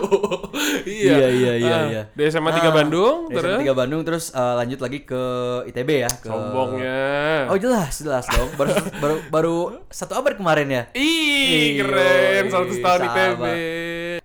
iya. 0.91 1.15
Iya, 1.15 1.29
iya, 1.31 1.53
iya, 1.55 1.71
Ah, 1.73 1.83
iya. 1.87 2.03
Di 2.11 2.23
SMA 2.27 2.51
3 2.51 2.69
Bandung, 2.69 3.31
Dari 3.31 3.39
terus 3.39 3.55
SMA 3.55 3.65
3 3.65 3.79
Bandung 3.79 4.01
terus 4.03 4.25
eh, 4.29 4.55
lanjut 4.59 4.81
lagi 4.83 4.99
ke 5.01 5.23
ITB 5.71 5.91
ya, 6.03 6.11
ke 6.11 6.27
sombongnya. 6.27 7.03
Oh, 7.47 7.55
jelas, 7.55 7.95
jelas 7.95 8.27
dong. 8.27 8.51
Baru 8.59 8.75
baru 9.03 9.17
baru 9.31 9.57
satu 9.87 10.19
abad 10.19 10.35
kemarin 10.35 10.67
ya. 10.69 10.83
Ih, 10.93 11.79
keren. 11.79 12.51
yoi, 12.51 12.75
100 12.75 12.83
tahun 12.83 13.01
sahabat. 13.01 13.07
ITB. 13.07 13.43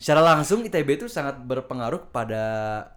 Secara 0.01 0.21
langsung 0.25 0.65
ITB 0.65 0.89
itu 0.95 1.05
sangat 1.05 1.37
berpengaruh 1.37 2.09
pada 2.09 2.43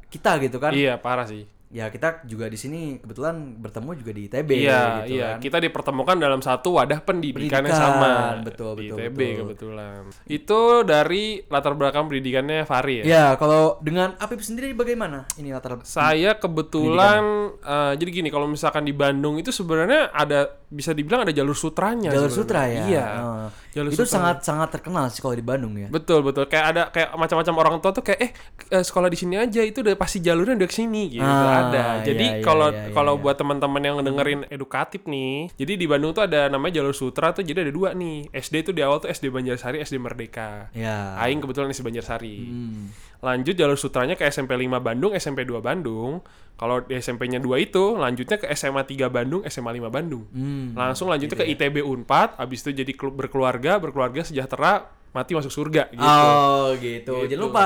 kita 0.08 0.40
gitu 0.40 0.56
kan. 0.56 0.72
Iya, 0.72 0.96
parah 0.96 1.28
sih. 1.28 1.44
Ya 1.72 1.88
kita 1.88 2.20
juga 2.28 2.52
di 2.52 2.60
sini 2.60 3.00
kebetulan 3.00 3.56
bertemu 3.56 3.90
juga 3.96 4.12
di 4.12 4.22
ITB 4.28 4.50
Iya, 4.60 4.80
gitu 5.08 5.16
iya. 5.16 5.28
kan. 5.34 5.40
Kita 5.40 5.56
dipertemukan 5.56 6.16
dalam 6.20 6.44
satu 6.44 6.76
wadah 6.76 7.00
pendidikan, 7.00 7.64
yang 7.64 7.72
Pendidikan, 7.72 7.96
sama. 7.96 8.12
betul, 8.44 8.72
Di 8.76 8.92
betul, 8.92 8.98
ITB 9.00 9.16
betul. 9.18 9.38
kebetulan. 9.40 10.00
Itu 10.28 10.60
dari 10.84 11.24
latar 11.48 11.72
belakang 11.72 12.12
pendidikannya 12.12 12.68
Fari 12.68 13.00
ya. 13.00 13.04
Ya, 13.08 13.26
kalau 13.40 13.80
dengan 13.80 14.12
Apip 14.20 14.44
sendiri 14.44 14.76
bagaimana? 14.76 15.24
Ini 15.40 15.48
latar 15.56 15.80
Saya 15.88 16.36
kebetulan 16.36 17.56
eh, 17.64 17.92
jadi 17.96 18.10
gini, 18.20 18.28
kalau 18.28 18.44
misalkan 18.44 18.84
di 18.84 18.92
Bandung 18.92 19.40
itu 19.40 19.48
sebenarnya 19.48 20.12
ada 20.12 20.61
bisa 20.72 20.96
dibilang 20.96 21.28
ada 21.28 21.32
jalur 21.36 21.52
sutranya. 21.52 22.08
jalur 22.08 22.32
sebenarnya. 22.32 22.40
sutra 22.40 22.62
ya. 22.64 22.82
Iya. 22.88 23.06
Oh. 23.20 23.46
Jalur 23.72 23.90
itu 23.92 24.04
sutra. 24.04 24.14
sangat 24.16 24.36
sangat 24.40 24.68
terkenal 24.72 25.04
sih 25.12 25.20
kalau 25.20 25.36
di 25.36 25.44
Bandung 25.44 25.76
ya. 25.76 25.92
Betul 25.92 26.24
betul 26.24 26.48
kayak 26.48 26.66
ada 26.72 26.82
kayak 26.88 27.12
macam-macam 27.12 27.54
orang 27.60 27.76
tua 27.84 27.92
tuh 27.92 28.04
kayak 28.04 28.20
eh 28.24 28.30
eh, 28.72 28.84
sekolah 28.84 29.12
di 29.12 29.18
sini 29.20 29.36
aja 29.36 29.60
itu 29.60 29.84
udah 29.84 29.94
pasti 30.00 30.24
jalurnya 30.24 30.56
udah 30.56 30.68
ke 30.68 30.76
sini 30.76 31.02
gitu 31.12 31.24
Ah, 31.24 31.68
ada. 31.68 31.84
Jadi 32.00 32.24
iya, 32.24 32.36
iya, 32.40 32.44
kalau 32.44 32.72
iya, 32.72 32.88
iya, 32.88 32.94
kalau 32.96 33.14
iya. 33.16 33.22
buat 33.22 33.36
teman-teman 33.36 33.82
yang 33.84 33.96
dengerin 34.00 34.40
edukatif 34.48 35.04
nih, 35.04 35.52
jadi 35.60 35.72
di 35.76 35.86
Bandung 35.86 36.16
tuh 36.16 36.24
ada 36.24 36.48
namanya 36.48 36.80
jalur 36.80 36.96
sutra 36.96 37.36
tuh 37.36 37.44
jadi 37.44 37.68
ada 37.68 37.72
dua 37.72 37.92
nih. 37.92 38.32
SD 38.32 38.72
tuh 38.72 38.72
di 38.72 38.80
awal 38.80 38.98
tuh 39.04 39.12
SD 39.12 39.28
Banjarsari, 39.28 39.84
SD 39.84 40.00
Merdeka. 40.00 40.72
Ya. 40.72 41.20
Aing 41.20 41.44
kebetulan 41.44 41.68
SD 41.68 41.84
Banjarsari. 41.84 42.36
Hmm. 42.48 42.88
Lanjut 43.22 43.54
jalur 43.54 43.78
sutranya 43.78 44.18
ke 44.18 44.26
SMP 44.26 44.58
5 44.58 44.82
Bandung, 44.82 45.14
SMP 45.14 45.46
2 45.46 45.62
Bandung. 45.62 46.26
Kalau 46.58 46.78
di 46.82 46.94
SMP-nya 46.94 47.42
2 47.42 47.58
itu 47.58 47.98
lanjutnya 47.98 48.38
ke 48.38 48.46
SMA 48.54 48.86
3 48.86 49.10
Bandung, 49.10 49.42
SMA 49.50 49.82
5 49.82 49.90
Bandung. 49.90 50.26
Hmm. 50.34 50.61
Langsung 50.72 51.06
lanjutnya 51.06 51.34
ke 51.34 51.46
ITB 51.48 51.80
Unpad, 51.80 52.36
habis 52.36 52.60
itu 52.60 52.70
jadi 52.72 52.90
kelu- 52.90 53.12
berkeluarga, 53.12 53.76
berkeluarga 53.76 54.22
sejahtera, 54.22 54.72
mati 55.10 55.32
masuk 55.32 55.50
surga 55.50 55.88
gitu. 55.88 56.00
Oh, 56.00 56.72
gitu. 56.74 57.14
Gitu. 57.18 57.28
Jangan 57.28 57.42
lupa 57.42 57.64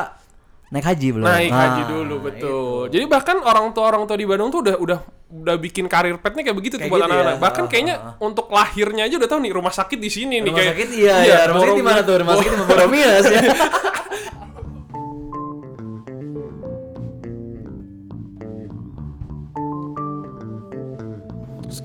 naik 0.66 0.82
haji 0.84 1.08
belum? 1.12 1.24
Naik 1.24 1.50
Ah, 1.50 1.58
haji 1.62 1.82
dulu 1.86 2.16
betul. 2.20 2.80
Jadi 2.88 3.04
bahkan 3.06 3.38
orang 3.38 3.70
tua 3.70 3.86
orang 3.86 4.02
tua 4.04 4.14
di 4.14 4.24
Bandung 4.24 4.50
tuh 4.50 4.60
udah 4.60 4.76
udah 4.76 4.98
udah 5.26 5.54
bikin 5.56 5.86
karir 5.86 6.16
petnya 6.16 6.42
kayak 6.42 6.54
begitu 6.54 6.74
tuh 6.74 6.82
Kayak 6.82 6.92
buat 6.92 7.00
gitu 7.00 7.08
anak-anak. 7.08 7.32
ya. 7.32 7.40
Bahkan 7.40 7.62
Ah, 7.62 7.68
kayaknya 7.68 7.94
ah, 7.96 8.14
untuk 8.18 8.46
lahirnya 8.48 9.02
aja 9.04 9.14
udah 9.16 9.28
tahu 9.28 9.40
nih 9.40 9.52
rumah 9.52 9.70
sakit 9.70 9.94
di 9.96 10.06
sini 10.08 10.38
nih 10.38 10.48
Rumah 10.48 10.56
kayak 10.56 10.70
sakit 10.72 10.88
iya, 10.92 11.14
iya. 11.20 11.38
Rumah 11.46 11.60
sakit 11.60 11.74
di 11.74 11.84
mana 11.84 12.00
tuh? 12.00 12.14
Rumah 12.18 12.34
sakit 12.36 12.50
di 12.52 12.64
Boromilas 12.64 13.24
ya. 13.26 13.40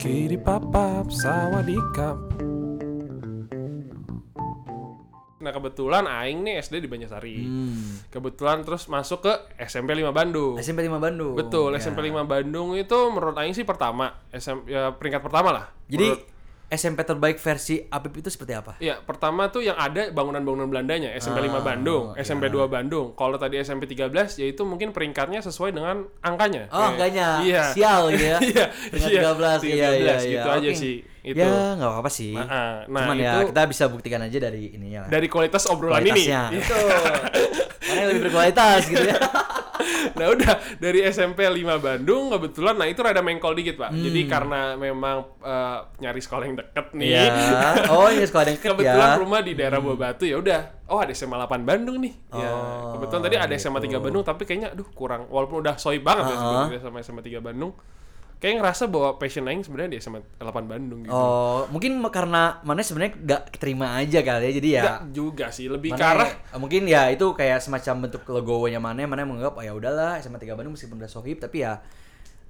Skiri 0.02 0.34
papap 0.34 1.14
sawadikap. 1.14 2.18
Nah 5.38 5.54
kebetulan 5.54 6.10
Aing 6.10 6.42
nih 6.42 6.58
SD 6.58 6.82
di 6.82 6.90
Banjarsari. 6.90 7.46
Hmm. 7.46 8.02
Kebetulan 8.10 8.66
terus 8.66 8.90
masuk 8.90 9.22
ke 9.22 9.34
SMP 9.62 9.94
5 9.94 10.10
Bandung. 10.10 10.58
SMP 10.58 10.90
5 10.90 10.98
Bandung. 10.98 11.38
Betul, 11.38 11.78
Ya. 11.78 11.78
SMP 11.78 12.10
5 12.10 12.26
Bandung 12.26 12.74
itu 12.74 12.98
menurut 13.14 13.38
Aing 13.38 13.54
sih 13.54 13.62
pertama, 13.62 14.26
SM, 14.34 14.66
ya 14.66 14.90
peringkat 14.90 15.22
pertama 15.22 15.54
lah. 15.54 15.66
Jadi 15.86 16.18
Menurut- 16.18 16.26
SMP 16.72 17.04
terbaik 17.04 17.36
versi 17.36 17.84
Apip 17.84 18.16
itu 18.16 18.32
seperti 18.32 18.56
apa? 18.56 18.80
ya 18.80 18.96
pertama 18.98 19.52
tuh 19.52 19.60
yang 19.60 19.76
ada 19.76 20.08
bangunan-bangunan 20.10 20.66
Belandanya, 20.66 21.12
SMP 21.14 21.44
5 21.44 21.52
Ah, 21.52 21.60
Bandung, 21.60 22.04
SMP 22.16 22.48
2 22.48 22.66
Bandung. 22.66 23.12
Kalau 23.12 23.36
tadi 23.36 23.60
SMP 23.60 23.86
13 23.86 24.40
yaitu 24.40 24.64
mungkin 24.64 24.90
peringkatnya 24.90 25.44
sesuai 25.44 25.76
dengan 25.76 26.08
angkanya. 26.22 26.72
Oh, 26.72 26.90
enggaknya. 26.90 27.44
Iya. 27.44 27.64
Sial 27.70 28.16
ya. 28.16 28.40
Iya, 28.48 28.66
Peringkat 28.88 29.12
iya, 29.12 29.22
13. 29.22 29.60
Iya, 29.62 29.76
iya, 29.76 29.90
13, 29.92 30.00
iya. 30.00 30.18
gitu 30.32 30.50
aja 30.50 30.70
Oke. 30.72 30.80
sih. 30.80 30.96
Itu. 31.22 31.38
Ya, 31.38 31.78
nggak 31.78 31.90
apa-apa 31.92 32.10
sih. 32.10 32.34
Nah, 32.34 32.48
ah, 32.48 32.76
nah, 32.88 33.06
Cuman 33.06 33.16
ya 33.20 33.32
itu- 33.38 33.48
kita 33.54 33.62
bisa 33.68 33.84
buktikan 33.92 34.22
aja 34.24 34.38
dari 34.40 34.74
ininya 34.74 35.06
lah. 35.06 35.10
Dari 35.12 35.28
kualitas 35.28 35.68
obrolan 35.68 36.02
ini. 36.02 36.10
Kualitasnya. 36.10 36.42
Iya. 36.50 36.60
Betul. 36.64 36.88
Karena 37.78 38.00
yang 38.00 38.10
lebih 38.10 38.22
berkualitas 38.26 38.82
gitu 38.88 39.06
ya. 39.06 39.18
nah 40.18 40.28
udah 40.28 40.52
dari 40.78 41.00
SMP 41.04 41.44
5 41.44 41.58
Bandung 41.78 42.30
kebetulan 42.30 42.74
nah 42.74 42.86
itu 42.86 43.00
rada 43.00 43.20
mengkol 43.20 43.54
dikit 43.54 43.76
pak 43.78 43.90
Hmm. 43.92 44.02
jadi 44.02 44.22
karena 44.26 44.62
memang 44.74 45.18
eh, 45.40 45.78
nyari 46.00 46.20
sekolah 46.20 46.44
yang 46.44 46.58
deket 46.58 46.86
nih 46.94 47.10
Iya. 47.12 47.24
Oh, 47.90 48.08
ini 48.08 48.24
sekolah 48.24 48.46
yang 48.46 48.56
deket 48.56 48.70
kebetulan 48.72 49.10
ya. 49.10 49.18
rumah 49.18 49.40
di 49.40 49.52
daerah 49.54 49.78
Buah 49.78 49.98
Batu 49.98 50.24
ya 50.24 50.38
udah 50.38 50.60
oh 50.88 50.98
ada 50.98 51.12
SMA 51.12 51.36
8 51.38 51.62
Bandung 51.62 51.98
nih 51.98 52.14
ya 52.32 52.50
Oh, 52.50 52.96
kebetulan 52.96 53.22
tadi 53.24 53.36
ada 53.38 53.54
SMA 53.56 53.80
3 53.80 53.98
Bandung 53.98 54.22
tapi 54.22 54.44
kayaknya 54.44 54.72
aduh 54.72 54.88
kurang 54.90 55.28
walaupun 55.28 55.60
udah 55.60 55.76
soy 55.76 56.00
banget 56.00 56.26
ya 56.26 56.34
Uh-uh. 56.34 56.44
sebenarnya 56.68 56.82
sama 56.82 56.98
SMA 57.00 57.22
3 57.22 57.40
Bandung 57.40 57.72
kayak 58.42 58.58
ngerasa 58.58 58.90
bahwa 58.90 59.22
passion 59.22 59.46
aing 59.46 59.62
sebenarnya 59.62 59.94
di 59.94 59.98
SMA 60.02 60.18
8 60.42 60.66
Bandung 60.66 61.06
gitu 61.06 61.14
Oh, 61.14 61.70
mungkin 61.70 62.02
karena 62.10 62.58
mana 62.66 62.82
sebenarnya 62.82 63.14
gak 63.22 63.42
keterima 63.54 63.94
aja 63.94 64.26
kali 64.26 64.50
ya. 64.50 64.52
Jadi 64.58 64.70
ya 64.74 64.82
Nggak 64.84 65.02
juga 65.14 65.46
sih 65.54 65.70
lebih 65.70 65.94
ke 65.94 66.02
arah 66.02 66.26
mungkin 66.58 66.90
ya 66.90 67.14
itu 67.14 67.38
kayak 67.38 67.62
semacam 67.62 68.10
bentuk 68.10 68.26
legowonya 68.26 68.82
mana 68.82 69.06
mana 69.06 69.30
menganggap 69.30 69.62
oh 69.62 69.64
ya 69.64 69.78
udahlah 69.78 70.18
SMA 70.18 70.42
3 70.42 70.58
Bandung 70.58 70.74
meskipun 70.74 70.98
udah 70.98 71.12
sohib 71.12 71.38
tapi 71.38 71.62
ya 71.62 71.78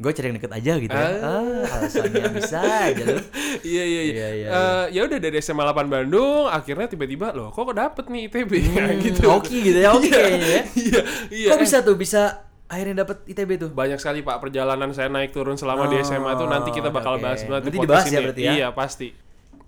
gue 0.01 0.09
cari 0.17 0.33
yang 0.33 0.37
deket 0.41 0.53
aja 0.57 0.73
gitu 0.81 0.95
ya. 0.97 1.09
Ah, 1.21 1.61
alasannya 1.77 2.25
bisa 2.33 2.57
aja 2.57 3.03
lu. 3.05 3.21
iya 3.69 3.83
iya 3.85 4.01
iya. 4.01 4.13
Iya, 4.15 4.27
iya, 4.33 4.47
Eh, 4.49 4.85
ya 4.97 5.01
udah 5.05 5.19
dari 5.21 5.37
SMA 5.37 5.61
8 5.61 5.85
Bandung 5.85 6.49
akhirnya 6.49 6.89
tiba-tiba 6.89 7.29
loh 7.37 7.53
kok 7.53 7.69
dapet 7.69 8.09
nih 8.09 8.25
ITB 8.25 8.51
gitu. 9.05 9.29
Oke 9.29 9.61
gitu 9.61 9.77
ya, 9.77 9.93
oke 9.93 10.07
Iya, 10.09 10.17
kayaknya 10.17 10.49
ya. 10.49 10.61
Iya, 10.73 11.01
iya. 11.29 11.49
Kok 11.53 11.59
bisa 11.61 11.77
tuh 11.85 11.93
bisa 11.99 12.49
akhirnya 12.71 13.03
dapet 13.03 13.27
ITB 13.27 13.51
tuh? 13.59 13.69
Banyak 13.75 13.99
sekali 13.99 14.23
Pak 14.23 14.39
perjalanan 14.39 14.95
saya 14.95 15.11
naik 15.11 15.35
turun 15.35 15.59
selama 15.59 15.91
di 15.91 15.99
Oh, 15.99 16.07
SMA 16.07 16.31
tuh 16.39 16.47
nanti 16.47 16.71
kita 16.71 16.87
bakal 16.87 17.19
bahas 17.19 17.43
banget 17.43 17.67
di 17.67 17.75
Nanti 17.75 17.83
dibahas 17.83 18.07
ya 18.07 18.19
berarti 18.23 18.41
ya? 18.41 18.51
Iya, 18.55 18.67
pasti. 18.71 19.07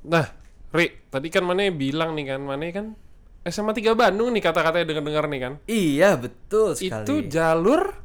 Nah, 0.08 0.26
Ri, 0.72 0.88
tadi 1.12 1.28
kan 1.28 1.44
Mane 1.44 1.76
bilang 1.76 2.16
nih 2.16 2.26
kan, 2.32 2.40
Mane 2.42 2.68
kan 2.72 2.96
SMA 3.44 3.76
3 3.76 3.92
Bandung 4.00 4.32
nih 4.32 4.40
kata-katanya 4.40 4.88
dengar-dengar 4.88 5.28
nih 5.28 5.42
kan. 5.44 5.54
Iya 5.68 6.16
betul 6.16 6.80
sekali. 6.80 7.04
Itu 7.04 7.16
jalur 7.28 8.03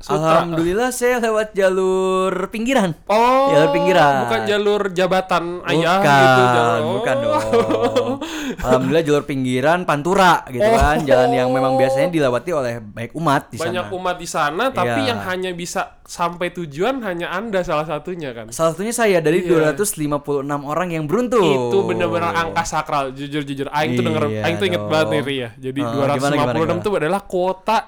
Sutra. 0.00 0.48
Alhamdulillah 0.48 0.96
saya 0.96 1.20
lewat 1.20 1.52
jalur 1.52 2.32
pinggiran. 2.48 2.96
Oh, 3.04 3.52
Jalur 3.52 3.68
pinggiran. 3.68 4.24
Bukan 4.24 4.40
jalur 4.48 4.82
jabatan 4.96 5.60
ayah 5.68 6.00
bukan, 6.00 6.16
gitu. 6.16 6.40
Jalur, 6.40 6.80
bukan 6.96 7.16
oh. 7.16 7.20
dong. 7.20 8.08
Alhamdulillah 8.64 9.04
jalur 9.04 9.24
pinggiran 9.28 9.78
Pantura 9.84 10.40
gitu 10.48 10.64
Oh. 10.64 10.72
kan, 10.72 11.04
jalan 11.04 11.30
yang 11.30 11.52
memang 11.52 11.76
biasanya 11.76 12.08
dilewati 12.08 12.48
oleh 12.48 12.80
baik 12.80 13.12
umat 13.12 13.52
di 13.52 13.60
Banyak 13.60 13.92
sana. 13.92 13.96
umat 14.00 14.16
di 14.16 14.24
sana, 14.24 14.64
tapi 14.72 15.00
Iya. 15.04 15.08
yang 15.12 15.20
hanya 15.20 15.50
bisa 15.52 16.00
sampai 16.00 16.48
tujuan 16.48 17.04
hanya 17.04 17.28
Anda 17.30 17.60
salah 17.60 17.84
satunya 17.84 18.32
kan. 18.32 18.48
Salah 18.48 18.72
satunya 18.72 18.96
saya 18.96 19.20
dari 19.20 19.44
Iya. 19.44 19.76
256 19.76 20.64
orang 20.64 20.96
yang 20.96 21.04
beruntung. 21.04 21.44
Itu 21.68 21.84
bener-bener 21.84 22.32
angka 22.32 22.64
sakral, 22.64 23.12
jujur-jujur. 23.12 23.68
Aing 23.68 24.00
tuh 24.00 24.04
denger, 24.08 24.24
Iya 24.32 24.48
Aing 24.48 24.56
tuh 24.56 24.64
inget 24.64 24.80
banget 24.80 25.06
nih 25.12 25.36
ya. 25.36 25.48
Jadi 25.60 25.80
Ah, 25.84 25.92
256 25.92 26.16
gimana, 26.40 26.56
gimana, 26.56 26.80
itu 26.80 26.90
adalah 26.96 27.20
kuota 27.28 27.78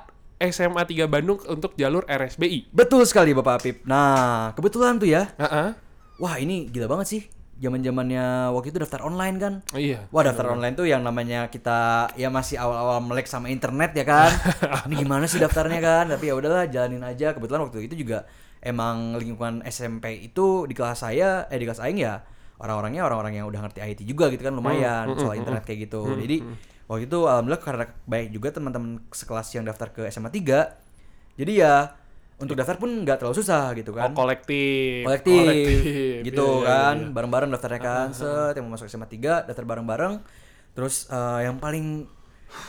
SMA 0.51 0.83
3 0.83 1.07
Bandung 1.07 1.39
untuk 1.47 1.79
jalur 1.79 2.03
RSBI. 2.11 2.75
Betul 2.75 3.07
sekali 3.07 3.31
Bapak 3.31 3.63
Apip. 3.63 3.77
Nah, 3.87 4.51
kebetulan 4.59 4.99
tuh 4.99 5.07
ya. 5.07 5.31
Heeh. 5.39 5.79
Wah, 6.19 6.35
ini 6.43 6.67
gila 6.67 6.91
banget 6.91 7.07
sih. 7.07 7.23
Zaman-zamannya 7.63 8.51
waktu 8.51 8.75
itu 8.75 8.83
daftar 8.83 9.07
online 9.07 9.37
kan. 9.39 9.55
Oh, 9.71 9.79
iya. 9.79 10.11
Wah 10.11 10.27
daftar 10.27 10.51
online 10.51 10.75
tuh 10.75 10.91
yang 10.91 11.07
namanya 11.07 11.47
kita 11.47 12.11
ya 12.19 12.27
masih 12.27 12.59
awal-awal 12.59 12.99
melek 13.07 13.31
sama 13.31 13.47
internet 13.55 13.95
ya 13.95 14.03
kan. 14.03 14.35
Ini 14.91 15.07
gimana 15.07 15.31
sih 15.31 15.39
daftarnya 15.39 15.79
kan? 15.79 16.11
Tapi 16.11 16.27
ya 16.27 16.35
udahlah 16.35 16.67
jalanin 16.67 17.07
aja. 17.07 17.31
Kebetulan 17.31 17.63
waktu 17.63 17.87
itu 17.87 17.95
juga 18.03 18.27
emang 18.59 19.15
lingkungan 19.15 19.63
SMP 19.71 20.27
itu 20.27 20.67
di 20.67 20.75
kelas 20.75 21.07
saya 21.07 21.47
eh 21.47 21.59
di 21.59 21.67
kelas 21.67 21.83
aing 21.83 22.03
ya 22.03 22.19
orang-orangnya 22.63 23.03
orang-orang 23.03 23.43
yang 23.43 23.47
udah 23.51 23.67
ngerti 23.67 23.83
IT 23.83 24.01
juga 24.07 24.31
gitu 24.31 24.47
kan 24.47 24.55
lumayan 24.55 25.11
soal 25.19 25.39
internet 25.39 25.67
kayak 25.67 25.91
gitu. 25.91 26.03
Jadi 26.19 26.43
waktu 26.87 27.07
itu 27.07 27.19
alhamdulillah 27.23 27.63
karena 27.63 27.85
baik 28.05 28.29
juga 28.31 28.49
teman-teman 28.51 29.01
sekelas 29.09 29.49
yang 29.53 29.65
daftar 29.65 29.89
ke 29.89 30.03
SMA 30.09 30.29
3. 30.29 31.39
Jadi 31.39 31.53
ya 31.55 31.97
untuk 32.37 32.59
daftar 32.59 32.75
pun 32.75 32.91
nggak 33.07 33.23
terlalu 33.23 33.39
susah 33.39 33.71
gitu 33.73 33.95
Oh, 33.95 34.03
kan 34.03 34.11
kolektif. 34.13 35.07
kolektif, 35.07 35.47
gitu 36.27 36.43
Iya, 36.43 36.59
iya, 36.59 36.67
kan 36.67 36.97
iya. 36.99 37.11
bareng-bareng 37.15 37.51
daftarnya 37.55 37.81
kan 37.81 38.09
set 38.11 38.59
yang 38.59 38.67
mau 38.67 38.75
masuk 38.75 38.91
SMA 38.91 39.07
3 39.07 39.47
daftar 39.47 39.63
bareng-bareng 39.63 40.19
terus 40.75 41.07
eh, 41.07 41.47
yang 41.47 41.63
paling 41.63 42.03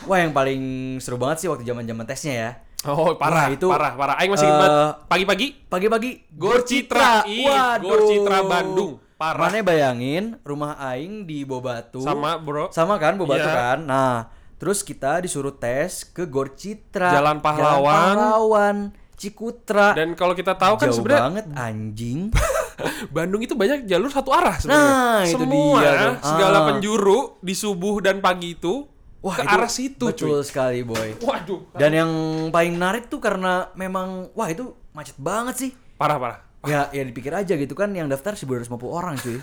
wah 0.06 0.22
yang 0.22 0.30
paling 0.30 0.62
seru 1.02 1.18
banget 1.18 1.42
sih 1.42 1.48
waktu 1.50 1.66
zaman-zaman 1.66 2.06
tesnya 2.06 2.34
ya 2.34 2.50
Oh, 2.84 3.16
parah, 3.16 3.48
Wah, 3.48 3.56
itu, 3.56 3.64
parah, 3.64 3.96
parah. 3.96 4.14
Aing 4.20 4.28
masih 4.28 4.44
banget. 4.44 5.08
Pagi-pagi 5.08 5.46
pagi-pagi 5.72 6.10
Gor 6.36 6.68
Citra. 6.68 7.24
Ih, 7.24 7.48
Gor 7.80 8.04
Citra 8.04 8.44
Bandung. 8.44 9.00
Parah. 9.14 9.46
Mana 9.46 9.60
bayangin 9.60 10.36
rumah 10.42 10.74
aing 10.84 11.22
di 11.22 11.42
Bobatu 11.42 12.00
sama, 12.00 12.34
Bro. 12.36 12.70
sama 12.70 12.96
kan 12.96 13.14
Bobatu 13.14 13.40
Iya. 13.40 13.54
kan 13.54 13.78
nah 13.80 14.16
terus 14.54 14.80
kita 14.80 15.20
disuruh 15.20 15.52
tes 15.52 16.02
ke 16.04 16.24
Gor 16.24 16.52
Citra 16.52 17.12
Jalan 17.12 17.38
Pahlawan. 17.38 17.94
Pahlawan 18.12 18.76
Cikutra 19.14 19.94
Dan 19.94 20.12
kalau 20.12 20.32
kita 20.32 20.52
tahu 20.52 20.74
kan 20.76 20.88
jauh 20.88 20.96
sebenarnya 20.96 21.22
banget 21.22 21.46
anjing 21.54 22.20
Bandung 23.14 23.38
itu 23.38 23.54
banyak 23.54 23.86
jalur 23.86 24.08
satu 24.08 24.30
arah 24.30 24.58
sebenarnya. 24.58 24.90
Nah, 24.90 25.20
itu 25.22 25.38
Semua 25.38 25.78
dia 25.78 25.92
tuh. 25.94 26.14
segala 26.24 26.56
Ah. 26.56 26.64
penjuru 26.66 27.18
di 27.38 27.54
subuh 27.54 27.96
dan 28.00 28.18
pagi 28.18 28.52
itu 28.52 28.90
Wah, 29.20 29.30
ke 29.32 29.40
itu 29.40 29.54
arah 29.54 29.70
situ, 29.70 30.04
betul 30.04 30.36
cuy. 30.36 30.44
sekali 30.44 30.80
boy 30.82 31.16
Waduh. 31.18 31.70
Dan 31.72 31.90
yang 31.94 32.10
paling 32.50 32.74
menarik 32.74 33.06
tuh 33.06 33.16
karena 33.18 33.70
memang 33.72 34.28
wah 34.32 34.48
itu 34.48 34.64
macet 34.90 35.14
banget 35.16 35.54
sih. 35.56 35.70
Parah, 35.94 36.18
parah. 36.18 36.38
Ya 36.64 36.88
ya 36.90 37.02
dipikir 37.04 37.32
aja 37.32 37.54
gitu 37.54 37.74
kan 37.76 37.92
yang 37.92 38.08
daftar 38.08 38.32
1250 38.36 38.72
orang 38.88 39.14
cuy. 39.20 39.38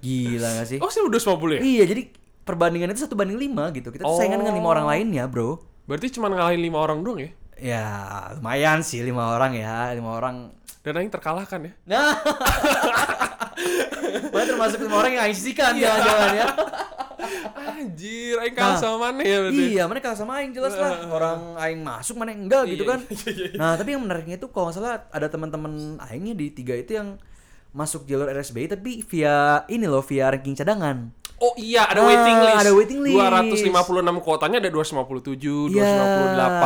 Gila 0.00 0.48
gak 0.62 0.66
sih? 0.66 0.78
Oh, 0.80 0.88
sih 0.88 1.04
udah 1.04 1.20
50 1.20 1.58
ya? 1.58 1.60
Iya, 1.60 1.84
jadi 1.84 2.02
perbandingan 2.46 2.94
itu 2.94 3.04
satu 3.04 3.18
banding 3.18 3.36
lima 3.36 3.70
gitu. 3.74 3.92
Kita 3.92 4.06
tuh 4.06 4.16
saingan 4.16 4.40
dengan 4.40 4.56
lima 4.56 4.68
orang 4.72 4.86
lainnya, 4.88 5.28
Bro. 5.28 5.60
Berarti 5.86 6.10
cuma 6.14 6.32
ngalahin 6.32 6.62
lima 6.62 6.78
orang 6.82 7.02
doang 7.04 7.20
ya? 7.20 7.30
Ya, 7.56 7.86
lumayan 8.36 8.84
sih 8.84 9.00
lima 9.00 9.32
orang 9.32 9.56
ya, 9.56 9.92
lima 9.96 10.16
orang. 10.16 10.52
Dan 10.86 11.02
Aing 11.02 11.10
terkalahkan 11.10 11.58
ya? 11.66 11.72
Nah. 11.90 12.14
Termasuk 14.46 14.78
lima 14.86 14.96
orang 14.96 15.12
yang 15.18 15.22
aing 15.26 15.34
sisihkan 15.34 15.74
Iya. 15.74 15.90
jangan-jangan 15.90 16.30
ya. 16.30 16.46
Anjir, 17.76 18.34
Aing 18.38 18.54
kalah 18.54 18.72
Nah, 18.72 18.80
sama 18.80 18.96
mana 19.10 19.20
ya 19.20 19.38
berarti? 19.42 19.62
Iya, 19.74 19.82
mana 19.84 19.98
kalah 19.98 20.16
sama 20.16 20.32
aing 20.38 20.52
jelas 20.54 20.74
lah. 20.78 20.92
Orang 21.10 21.58
aing 21.58 21.80
masuk 21.82 22.14
mana 22.16 22.30
enggak 22.30 22.70
gitu 22.70 22.86
Iya, 22.86 22.90
kan. 22.94 23.00
iya, 23.02 23.30
iya. 23.34 23.48
Nah, 23.58 23.74
tapi 23.74 23.88
yang 23.92 24.02
menariknya 24.06 24.36
itu 24.38 24.46
kalau 24.48 24.70
nggak 24.70 24.76
salah 24.78 24.94
ada 25.10 25.26
teman-teman 25.26 25.72
aingnya 26.00 26.38
di 26.38 26.54
tiga 26.54 26.72
itu 26.72 26.94
yang 26.94 27.18
masuk 27.74 28.06
jalur 28.06 28.30
RSBI 28.30 28.72
tapi 28.72 29.02
via 29.04 29.66
ini 29.66 29.84
loh, 29.84 30.00
via 30.00 30.30
ranking 30.30 30.54
cadangan. 30.54 31.10
Oh 31.36 31.52
iya, 31.54 31.84
ada 31.84 32.00
Nah, 32.00 32.08
waiting 32.08 32.36
list. 32.40 32.56
ada 32.56 32.70
waiting 32.72 33.00
list. 33.04 33.16
256 33.16 34.24
kuotanya 34.24 34.56
ada 34.56 34.70
257, 34.72 35.68
258. 35.68 35.76
Iya, 35.76 35.84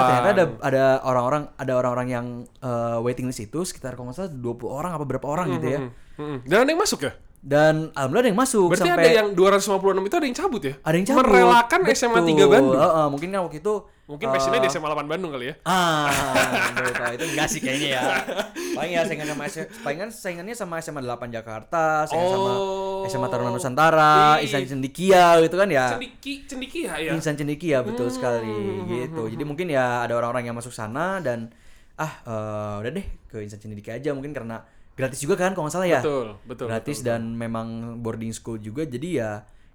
ternyata 0.06 0.30
ada 0.30 0.44
ada 0.62 0.84
orang-orang 1.02 1.42
ada 1.58 1.72
orang-orang 1.74 2.08
yang 2.08 2.26
eh, 2.62 2.98
waiting 3.02 3.26
list 3.26 3.42
itu 3.42 3.66
sekitar 3.66 3.98
kalau 3.98 4.10
nggak 4.10 4.18
salah 4.20 4.30
20 4.30 4.70
orang 4.70 4.90
apa 4.94 5.04
berapa 5.04 5.26
orang 5.26 5.46
gitu 5.58 5.66
ya. 5.68 5.80
Hmm, 6.14 6.38
Dan 6.44 6.56
ada 6.62 6.70
yang 6.70 6.78
masuk 6.78 7.02
ya? 7.02 7.12
Dan 7.40 7.88
alhamdulillah 7.96 8.20
ada 8.20 8.30
yang 8.36 8.40
masuk 8.44 8.68
Berarti 8.68 8.84
sampai 8.84 9.04
ada 9.08 9.18
yang 9.24 9.28
256 9.32 10.04
itu 10.04 10.16
ada 10.20 10.26
yang 10.28 10.36
cabut 10.36 10.60
ya? 10.60 10.74
ada 10.76 10.92
yang 10.92 11.06
cabut. 11.08 11.24
Merelakan 11.24 11.80
SMA 11.90 12.20
3 12.20 12.52
Bandung. 12.52 12.76
Heeh, 12.76 13.06
mungkin 13.08 13.28
kan 13.32 13.40
waktu 13.48 13.58
itu 13.58 13.74
Mungkin 14.04 14.26
eh, 14.26 14.32
passionnya 14.34 14.60
di 14.60 14.68
SMA 14.68 14.88
8 14.90 15.06
Bandung 15.06 15.30
kali 15.30 15.46
ya? 15.48 15.54
Ah, 15.62 16.10
kalau 16.98 17.14
itu 17.14 17.24
enggak 17.30 17.46
sih 17.48 17.62
kayaknya 17.62 17.88
ya. 17.96 18.02
Paling 18.76 18.92
ya 18.92 19.02
saingan 19.06 19.26
sama 19.30 19.42
palingan 19.80 20.08
saingannya 20.10 20.52
sama 20.52 20.74
SMA 20.82 21.00
8 21.00 21.30
Jakarta, 21.30 22.04
saingan 22.04 22.28
sama 22.28 22.50
Oh. 22.50 23.06
SMA 23.06 23.30
Taruna 23.30 23.54
Nusantara, 23.54 24.42
Ih. 24.42 24.50
Insan 24.50 24.66
Cendikia 24.66 25.38
gitu 25.40 25.56
kan 25.56 25.70
ya. 25.70 25.94
Cendiki, 25.94 26.44
cendiki 26.44 26.90
ya? 26.90 26.98
ya? 26.98 27.10
Insan 27.14 27.38
Cendikia 27.38 27.80
betul 27.80 28.10
Hmm, 28.10 28.16
sekali 28.18 28.58
gitu. 28.84 29.30
Jadi 29.30 29.44
mungkin 29.46 29.70
ya 29.70 30.04
ada 30.04 30.12
orang-orang 30.12 30.50
yang 30.50 30.56
masuk 30.58 30.74
sana 30.74 31.22
dan 31.24 31.48
ah 31.96 32.12
eh, 32.20 32.74
udah 32.82 32.90
deh 32.90 33.06
ke 33.30 33.40
Insan 33.40 33.62
Cendikia 33.62 33.94
aja 33.96 34.10
mungkin 34.12 34.34
karena 34.34 34.60
gratis 35.00 35.18
juga 35.24 35.34
kan 35.40 35.56
kalau 35.56 35.66
nggak 35.66 35.76
salah 35.80 35.88
ya. 35.88 36.00
Betul, 36.04 36.26
betul. 36.44 36.66
gratis 36.68 36.98
betul, 37.00 37.08
dan 37.08 37.20
memang 37.32 37.98
boarding 38.04 38.36
school 38.36 38.60
juga 38.60 38.84
jadi 38.84 39.08
ya 39.08 39.30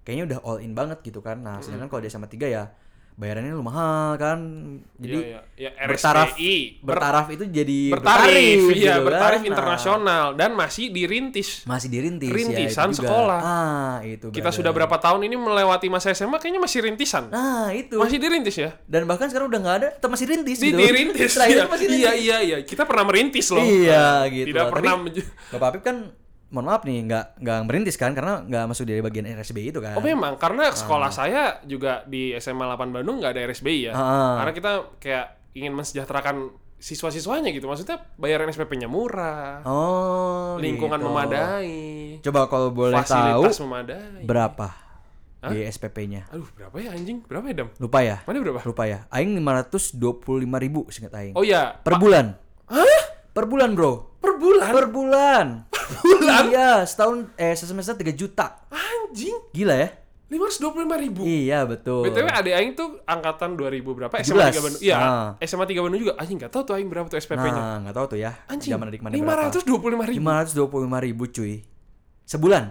kayaknya 0.06 0.24
udah 0.30 0.40
all 0.46 0.60
in 0.62 0.78
banget 0.78 1.02
gitu 1.02 1.20
kan. 1.26 1.42
Nah, 1.42 1.58
sedangkan 1.66 1.90
kalau 1.90 2.06
di 2.06 2.10
SMA 2.14 2.30
3 2.30 2.46
ya 2.46 2.64
bayarannya 3.16 3.52
lu 3.52 3.64
mahal 3.64 4.16
kan. 4.16 4.40
Jadi 4.96 5.16
Iya, 5.26 5.40
iya. 5.56 5.72
Ya, 5.72 5.88
bertaraf 5.88 6.36
bertaraf 6.82 7.26
itu 7.30 7.44
jadi 7.46 7.80
bertarif, 7.90 8.60
iya, 8.70 8.74
gitu 8.74 8.88
kan. 8.92 9.00
bertarif 9.06 9.40
Nah, 9.40 9.50
internasional 9.50 10.26
dan 10.34 10.52
masih 10.52 10.90
dirintis. 10.90 11.64
masih 11.64 11.88
dirintis 11.88 12.28
ya, 12.28 12.36
Rintisan 12.36 12.92
juga. 12.92 13.00
sekolah. 13.02 13.40
ah 13.40 13.96
itu 14.02 14.28
Kita 14.30 14.46
brother. 14.46 14.58
sudah 14.58 14.72
berapa 14.74 14.96
tahun 14.98 15.22
ini 15.24 15.36
melewati 15.38 15.88
masa 15.88 16.12
SMA 16.12 16.36
kayaknya 16.36 16.60
masih 16.60 16.80
rintisan. 16.82 17.28
nah 17.30 17.72
itu 17.72 17.96
Masih 17.96 18.18
dirintis 18.18 18.56
ya? 18.58 18.76
dan 18.84 19.04
bahkan 19.06 19.26
sekarang 19.26 19.48
udah 19.48 19.60
nggak 19.60 19.78
ada 19.78 19.88
tetap 19.92 20.10
masih 20.10 20.26
rintis 20.28 20.58
Di, 20.58 20.66
gitu 20.66 20.78
dirintis. 20.78 21.32
Iya. 21.46 21.64
masih 21.66 21.86
rintis. 21.86 22.04
iya, 22.04 22.12
iya, 22.14 22.38
iya. 22.42 22.58
Kita 22.62 22.84
pernah 22.84 23.04
merintis 23.06 23.48
loh. 23.50 23.64
iya 23.64 24.28
gitu 24.28 24.52
Tidak 24.52 24.60
Tapi 24.62 24.74
pernah 24.74 24.94
menj- 24.98 25.30
bapak 25.50 25.68
Apip 25.72 25.82
kan 25.82 25.98
mohon 26.56 26.72
maaf 26.72 26.88
nih 26.88 27.04
nggak 27.04 27.26
nggak 27.44 27.60
merintis 27.68 28.00
kan 28.00 28.16
karena 28.16 28.40
nggak 28.48 28.64
masuk 28.72 28.88
dari 28.88 29.04
bagian 29.04 29.28
RSBI 29.28 29.76
itu 29.76 29.84
kan 29.84 30.00
Oh 30.00 30.04
memang 30.04 30.40
karena 30.40 30.72
sekolah 30.72 31.12
saya 31.12 31.60
juga 31.68 32.08
di 32.08 32.32
SMA 32.40 32.64
8 32.64 32.96
Bandung 32.96 33.20
nggak 33.20 33.36
ada 33.36 33.42
RSBI 33.52 33.92
ya. 33.92 33.94
Ah. 33.94 34.40
Karena 34.40 34.52
kita 34.56 34.72
kayak 35.04 35.26
ingin 35.52 35.76
mensejahterakan 35.76 36.56
siswa-siswanya 36.80 37.52
gitu. 37.52 37.68
Maksudnya 37.68 38.00
bayaran 38.16 38.48
SPP-nya 38.52 38.88
murah, 38.88 39.60
oh 39.68 40.56
lingkungan 40.60 41.00
gitu. 41.02 41.08
memadai, 41.12 41.76
coba 42.24 42.48
kalau 42.48 42.72
boleh 42.72 43.00
tahu 43.04 43.44
fasilitas 43.44 43.60
memadai. 43.60 44.24
berapa 44.24 44.68
di 45.46 45.62
SPP-nya. 45.70 46.26
Aduh, 46.34 46.50
berapa 46.58 46.76
ya 46.82 46.90
anjing? 46.96 47.22
Berapa 47.26 47.46
ya, 47.52 47.56
Dam? 47.62 47.70
Lupa 47.78 48.00
ya? 48.02 48.18
Mana 48.26 48.42
berapa? 48.42 48.62
Lupa 48.66 48.84
ya. 48.90 49.06
Aing 49.14 49.38
525 49.38 50.64
ribu 50.64 50.90
seingat 50.90 51.14
Aing. 51.14 51.34
Oh 51.38 51.46
iya, 51.46 51.78
per 51.84 52.02
bulan. 52.02 52.34
Per 53.36 53.46
bulan 53.52 53.76
bro. 53.76 54.15
Per 54.26 54.34
bulan. 54.36 54.72
Per 54.74 54.86
bulan. 54.90 55.48
bulan? 56.02 56.44
Iya, 56.50 56.72
setahun 56.82 57.30
eh 57.36 57.54
semester 57.54 57.94
3 57.94 58.10
juta. 58.12 58.66
Anjing, 58.68 59.38
Gila 59.54 59.78
ya? 59.78 59.90
525 60.26 60.90
ribu. 60.98 61.22
Iya 61.22 61.70
betul. 61.70 62.10
BTW 62.10 62.26
adik 62.26 62.54
aing 62.58 62.74
tuh 62.74 62.98
angkatan 63.06 63.54
2000 63.54 63.86
berapa? 63.86 64.14
17. 64.18 64.26
SMA 64.26 64.50
3 64.50 64.66
Bandung. 64.66 64.82
Iya, 64.82 64.96
Ah. 64.98 65.30
SMA 65.40 65.66
3 65.70 65.86
Bandung 65.86 66.02
juga. 66.02 66.14
Anjing 66.18 66.38
enggak 66.42 66.52
tahu 66.52 66.64
tuh 66.66 66.74
aing 66.74 66.90
berapa 66.90 67.06
tuh 67.06 67.22
SPP-nya. 67.22 67.54
Nah, 67.54 67.78
nggak 67.86 67.94
tahu 67.94 68.06
tuh 68.10 68.20
ya. 68.20 68.32
Anjing. 68.50 68.74
Zaman 68.74 68.90
adik 68.90 69.06
mana 69.06 69.14
berapa? 69.14 69.54
525 69.54 70.10
ribu. 70.10 70.26
525 70.26 71.06
ribu 71.06 71.24
cuy. 71.30 71.54
Sebulan. 72.26 72.64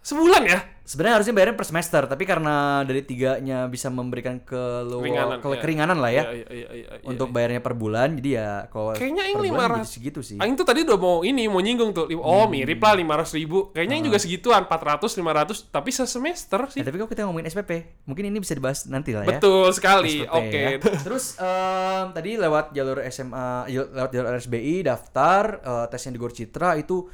Sebulan 0.00 0.42
ya? 0.48 0.60
Sebenarnya 0.80 1.22
harusnya 1.22 1.34
bayarin 1.38 1.54
per 1.54 1.62
semester, 1.62 2.02
tapi 2.02 2.26
karena 2.26 2.82
dari 2.82 3.06
tiganya 3.06 3.70
bisa 3.70 3.86
memberikan 3.94 4.42
ke 4.42 4.82
Keringanan, 4.90 5.38
ke 5.38 5.46
iya. 5.46 5.60
keringanan 5.62 5.98
lah 6.02 6.10
ya. 6.10 6.24
Iya, 6.26 6.32
iya, 6.34 6.46
iya, 6.50 6.68
iya, 6.74 6.88
iya. 6.98 7.06
Untuk 7.06 7.30
bayarnya 7.30 7.62
per 7.62 7.78
bulan, 7.78 8.18
jadi 8.18 8.30
ya 8.42 8.50
kalau 8.74 8.98
Kayaknya 8.98 9.22
per 9.22 9.30
ini 9.30 9.48
bulan 9.54 9.70
500. 9.70 9.78
jadi 9.78 9.86
segitu 9.86 10.20
sih. 10.26 10.36
Aing 10.42 10.58
tuh 10.58 10.66
tadi 10.66 10.82
udah 10.82 10.98
mau 10.98 11.22
ini 11.22 11.46
mau 11.46 11.62
nyinggung 11.62 11.94
tuh. 11.94 12.10
Oh, 12.18 12.42
Hmm. 12.42 12.58
mirip 12.58 12.82
lah 12.82 12.98
500 12.98 13.38
ribu. 13.38 13.70
Kayaknya 13.70 13.94
yang 14.02 14.06
juga 14.10 14.18
segituan 14.18 14.66
400 14.66 15.14
500 15.14 15.70
tapi 15.70 15.90
sesemester 15.94 16.60
sih. 16.74 16.82
Ya, 16.82 16.84
tapi 16.90 16.96
kalau 16.98 17.10
kita 17.12 17.22
ngomongin 17.22 17.46
SPP, 17.46 17.70
mungkin 18.02 18.24
ini 18.26 18.42
bisa 18.42 18.58
dibahas 18.58 18.90
nanti 18.90 19.14
lah 19.14 19.22
ya. 19.30 19.38
Betul 19.38 19.70
sekali. 19.70 20.26
Oke. 20.26 20.58
ya. 20.74 20.82
Terus 21.06 21.38
em, 21.38 22.04
tadi 22.10 22.34
lewat 22.34 22.74
jalur 22.74 22.98
SMA, 23.06 23.70
lewat 23.70 24.10
jalur 24.10 24.26
RSBI 24.34 24.82
daftar 24.82 25.62
eh, 25.62 25.86
tesnya 25.86 26.10
di 26.10 26.18
Gor 26.18 26.34
Citra 26.34 26.74
itu 26.74 27.06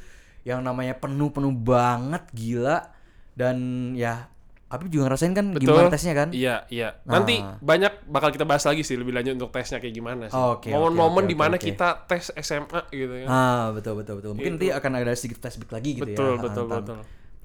yang 0.47 0.63
namanya 0.63 0.95
penuh-penuh 0.95 1.51
banget 1.59 2.23
gila 2.31 2.87
dan 3.35 3.57
ya 3.99 4.31
Apip 4.67 4.91
juga 4.91 5.07
ngerasain 5.07 5.31
kan 5.31 5.55
Betul. 5.55 5.71
gimana 5.71 5.87
tesnya 5.87 6.11
kan? 6.11 6.29
Iya, 6.35 6.67
iya. 6.67 6.99
Nah. 7.07 7.23
Nanti 7.23 7.39
banyak 7.39 8.11
bakal 8.11 8.35
kita 8.35 8.43
bahas 8.43 8.67
lagi 8.67 8.83
sih 8.83 8.99
lebih 8.99 9.15
lanjut 9.15 9.39
untuk 9.39 9.55
tesnya 9.55 9.79
kayak 9.79 9.95
gimana 9.95 10.27
sih. 10.27 10.35
Oke, 10.35 10.67
oke, 10.67 10.75
Momen-momen 10.75 11.23
oke, 11.23 11.31
di 11.31 11.35
oke, 11.39 11.43
mana 11.47 11.55
oke. 11.55 11.63
kita 11.71 11.87
tes 12.03 12.35
SMA 12.35 12.81
gitu 12.91 13.15
ya. 13.15 13.27
Ah 13.31 13.71
betul 13.71 13.95
betul 13.95 14.19
betul. 14.19 14.35
Mungkin 14.35 14.59
nanti 14.59 14.67
akan 14.75 14.91
ada 14.99 15.15
sedikit 15.15 15.39
flashback 15.39 15.71
lagi 15.71 15.95
gitu 15.95 16.11
Betul, 16.11 16.35
ya. 16.35 16.43
betul, 16.43 16.63
tentang 16.67 16.83
betul. 16.83 16.97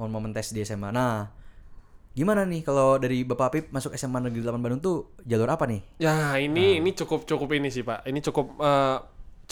Momen-momen 0.02 0.34
tes 0.34 0.50
di 0.50 0.66
SMA. 0.66 0.90
Nah, 0.90 1.30
gimana 2.10 2.42
nih 2.42 2.66
kalau 2.66 2.98
dari 2.98 3.22
Bapak 3.22 3.46
Apip 3.54 3.64
masuk 3.70 3.94
SMA 3.94 4.18
Negeri 4.18 4.42
8 4.42 4.58
Bandung 4.58 4.82
tuh 4.82 4.96
jalur 5.22 5.46
apa 5.46 5.70
nih? 5.70 5.78
Ya, 6.02 6.34
ini 6.42 6.82
ini 6.82 6.90
cukup 6.90 7.22
cukup 7.22 7.54
ini 7.54 7.70
sih, 7.70 7.86
Pak. 7.86 8.02
Ini 8.02 8.18
cukup 8.18 8.58
eh, 8.58 8.98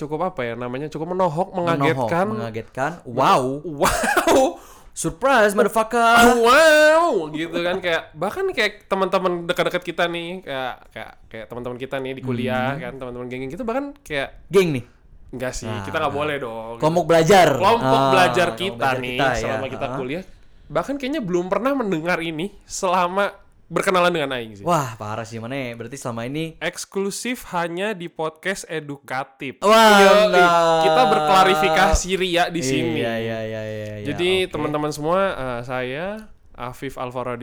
cukup 0.01 0.21
apa 0.27 0.41
ya 0.43 0.55
namanya? 0.55 0.87
Cukup 0.87 1.07
menohok, 1.09 1.53
mengagetkan. 1.53 2.25
Menohok, 2.25 2.39
mengagetkan. 2.41 2.91
Wow, 3.05 3.61
Wow. 3.63 4.57
surprise 4.93 5.55
motherfucker. 5.55 6.19
wow 6.43 7.31
gitu 7.31 7.57
kan 7.57 7.79
kayak 7.79 8.11
bahkan 8.13 8.45
kayak 8.51 8.85
teman-teman 8.85 9.47
dekat-dekat 9.47 9.83
kita 9.87 10.05
nih 10.07 10.43
kayak 10.43 10.75
kayak 10.91 11.11
kayak 11.27 11.47
teman-teman 11.47 11.79
kita 11.79 11.97
nih 11.97 12.13
di 12.13 12.23
kuliah 12.23 12.75
Hmm. 12.75 12.83
kan 12.83 12.93
teman-teman 12.99 13.27
geng 13.29 13.47
gitu 13.47 13.63
bahkan 13.63 13.95
kayak 14.03 14.45
Geng 14.49 14.75
nih. 14.75 14.85
enggak 15.31 15.53
sih 15.55 15.65
Nah, 15.65 15.87
kita 15.87 15.95
nggak 15.97 16.11
boleh 16.13 16.37
dong 16.37 16.75
Kelompok 16.77 17.05
belajar. 17.07 17.47
kelompok 17.55 17.87
Ah, 17.97 18.11
belajar 18.11 18.47
kelompok 18.49 18.59
kita 18.59 18.77
belajar 18.77 18.97
nih 18.99 19.11
kita, 19.15 19.25
ya. 19.25 19.39
selama 19.39 19.67
kita 19.71 19.87
Ah. 19.87 19.95
kuliah 19.95 20.25
bahkan 20.67 20.95
kayaknya 20.97 21.21
belum 21.21 21.47
pernah 21.47 21.73
mendengar 21.73 22.19
ini 22.21 22.47
selama 22.63 23.25
berkenalan 23.71 24.11
dengan 24.11 24.35
Aing 24.35 24.59
sih 24.59 24.67
Wah, 24.67 24.99
parah 24.99 25.23
sih 25.23 25.39
mana 25.39 25.55
ya? 25.55 25.79
Berarti 25.79 25.95
selama 25.95 26.27
ini 26.27 26.59
eksklusif 26.59 27.47
hanya 27.55 27.95
di 27.95 28.11
podcast 28.11 28.67
edukatif 28.67 29.63
Wah, 29.63 30.27
mantap. 30.27 30.83
kita 30.85 31.03
berklarifikasi 31.07 32.11
ria 32.19 32.45
di 32.51 32.61
sini 32.61 32.99
Iya, 33.01 33.15
iya, 33.17 33.39
iya, 33.47 33.63
iya, 33.63 33.95
iya. 34.03 34.07
Jadi 34.11 34.51
Oke. 34.51 34.53
teman-teman 34.59 34.91
semua, 34.91 35.19
eh, 35.39 35.61
saya 35.63 36.29
Afif 36.59 36.99
Alvaro 36.99 37.39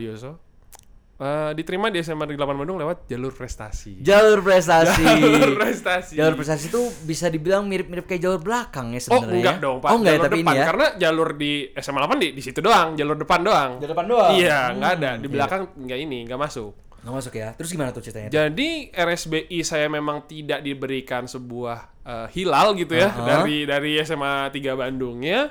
Eh, 1.18 1.50
diterima 1.52 1.90
di 1.90 1.98
SMA 1.98 2.24
Negeri 2.24 2.38
8 2.38 2.54
Bandung 2.54 2.78
lewat 2.78 3.10
jalur 3.10 3.34
prestasi. 3.34 3.98
jalur 3.98 4.38
prestasi. 4.38 5.02
jalur 5.18 5.58
prestasi. 5.58 6.14
jalur 6.14 6.38
prestasi 6.38 6.70
itu 6.70 6.78
bisa 7.02 7.26
dibilang 7.26 7.66
mirip-mirip 7.66 8.06
kayak 8.06 8.22
jalur 8.22 8.38
belakang 8.38 8.94
ya 8.94 9.02
Oh 9.10 9.18
sebenarnya. 9.18 9.34
enggak 9.34 9.56
ya. 9.56 9.64
dong 9.66 9.76
Pak, 9.82 9.88
Oh 9.90 9.96
enggak 9.98 10.06
ya, 10.06 10.14
jalur 10.14 10.24
tapi 10.24 10.38
depan. 10.38 10.46
ini 10.46 10.54
ya. 10.54 10.64
Karena 10.64 10.86
jalur 10.94 11.28
di 11.34 11.52
SMA 11.74 11.98
8 12.00 12.22
di, 12.22 12.28
di 12.30 12.42
situ 12.44 12.58
doang, 12.62 12.88
jalur 12.94 13.16
depan 13.18 13.40
doang. 13.42 13.70
Jalur 13.76 13.92
depan 13.92 14.06
doang. 14.06 14.30
Iya, 14.32 14.58
nggak 14.72 14.92
ada. 14.94 15.10
Di 15.18 15.26
belakang 15.26 15.62
nggak 15.74 15.98
ini, 15.98 16.18
nggak 16.22 16.38
masuk. 16.38 16.72
Nggak 16.98 17.14
masuk 17.14 17.32
ya. 17.34 17.48
Terus 17.52 17.70
gimana 17.72 17.90
tuh 17.90 17.98
ceritanya? 18.00 18.28
Jadi 18.30 18.68
RSBI 18.88 19.58
saya 19.62 19.90
memang 19.90 20.22
tidak 20.22 20.62
diberikan 20.62 21.26
sebuah 21.26 21.78
eh, 22.04 22.26
hilal 22.30 22.78
gitu 22.78 22.94
ya 22.94 23.10
Aha. 23.10 23.42
dari 23.42 23.66
dari 23.66 23.98
SMA 24.00 24.54
3 24.54 24.54
Bandungnya 24.72 25.50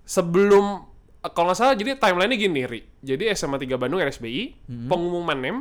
sebelum 0.00 0.93
kalau 1.26 1.48
nggak 1.48 1.56
salah 1.56 1.72
jadi 1.72 1.96
timelinenya 1.96 2.36
gini 2.38 2.62
Ri. 2.64 2.80
Jadi 3.00 3.24
SMA 3.30 3.56
3 3.56 3.74
Bandung 3.74 3.98
RSBI 3.98 4.66
Hmm. 4.66 4.86
pengumuman 4.86 5.36
NEM 5.36 5.58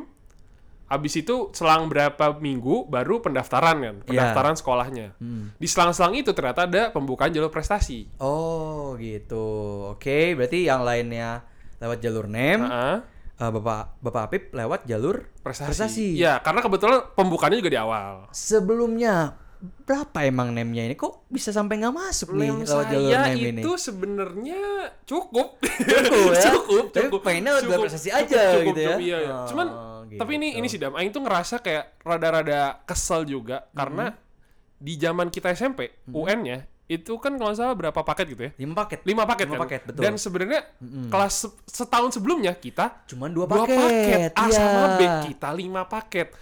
habis 0.83 1.15
itu 1.15 1.49
selang 1.51 1.87
berapa 1.87 2.37
minggu 2.37 2.85
baru 2.85 3.17
pendaftaran 3.17 3.77
kan, 3.77 3.95
Iya. 3.97 4.05
pendaftaran 4.05 4.53
sekolahnya. 4.53 5.07
Hmm. 5.17 5.49
Di 5.55 5.65
selang-selang 5.65 6.13
itu 6.13 6.29
ternyata 6.31 6.67
ada 6.67 6.89
pembukaan 6.89 7.31
jalur 7.31 7.49
prestasi. 7.49 8.05
Oh 8.19 8.93
gitu. 8.97 9.47
Oke, 9.89 10.35
berarti 10.35 10.67
yang 10.67 10.83
lainnya 10.83 11.41
lewat 11.79 11.97
jalur 11.97 12.27
NEM, 12.27 12.59
Heeh. 12.61 12.95
eh, 13.33 13.49
Bapak 13.49 13.97
Bapak 13.99 14.21
Apip 14.27 14.43
lewat 14.51 14.85
jalur 14.85 15.25
prestasi. 15.41 16.13
Ya, 16.13 16.37
karena 16.39 16.61
kebetulan 16.61 17.09
pembukaannya 17.11 17.57
juga 17.57 17.73
di 17.73 17.79
awal. 17.79 18.29
Sebelumnya 18.29 19.39
berapa 19.63 20.17
emang 20.23 20.51
NEM-nya 20.51 20.83
ini? 20.85 20.95
Kok 20.95 21.27
bisa 21.27 21.49
sampai 21.49 21.79
nggak 21.79 21.95
masuk 21.95 22.35
nih 22.35 22.51
Lem 22.51 22.61
lewat 22.61 22.85
jalur 22.85 23.09
NEM 23.09 23.35
ini? 23.39 23.61
itu 23.63 23.71
sebenarnya 23.73 24.61
cukup. 25.03 25.47
Cukup 25.63 26.27
ya? 26.29 26.41
cukup, 26.51 26.83
Tapi 26.89 27.07
cukup. 27.07 27.19
pengennya 27.23 27.51
Cukup, 27.57 27.81
prestasi 27.81 28.09
cukup, 28.09 28.21
aja 28.21 28.41
cukup, 28.51 28.67
gitu 28.67 28.79
ya? 28.79 28.87
cukup, 28.89 28.99
iya, 29.01 29.17
iya. 29.19 29.33
Oh, 29.33 29.47
Cuman 29.47 29.67
gitu. 30.05 30.19
tapi 30.19 30.31
ini 30.35 30.47
ini 30.57 30.67
sih 30.67 30.75
Dam, 30.75 30.93
Aing 30.93 31.09
tuh 31.09 31.23
ngerasa 31.23 31.55
kayak 31.57 31.99
rada-rada 32.01 32.59
kesel 32.83 33.23
juga 33.23 33.63
Mm-hmm. 33.63 33.77
karena 33.79 34.05
di 34.77 34.93
zaman 34.95 35.27
kita 35.27 35.47
SMP, 35.49 35.79
UN-nya 36.05 36.67
itu 36.83 37.15
kan 37.15 37.31
kalau 37.33 37.55
salah 37.55 37.71
berapa 37.71 37.95
paket 37.95 38.25
gitu 38.29 38.41
ya? 38.43 38.51
Lima 38.59 38.75
paket. 38.75 38.99
Lima 39.01 39.23
paket 39.23 39.47
Lima 39.47 39.55
kan? 39.55 39.61
paket, 39.63 39.81
betul. 39.87 40.01
Dan 40.03 40.13
sebenarnya 40.15 40.59
kelas 41.07 41.33
se- 41.39 41.55
setahun 41.65 42.11
sebelumnya 42.13 42.51
kita 42.53 43.07
Cuman 43.07 43.31
dua 43.31 43.47
dua 43.47 43.63
paket. 43.63 43.79
paket, 43.79 44.29
A 44.35 44.43
iya. 44.43 44.51
sama 44.51 44.83
B 44.93 45.01
kita 45.23 45.49
lima 45.49 45.87
paket. 45.87 46.35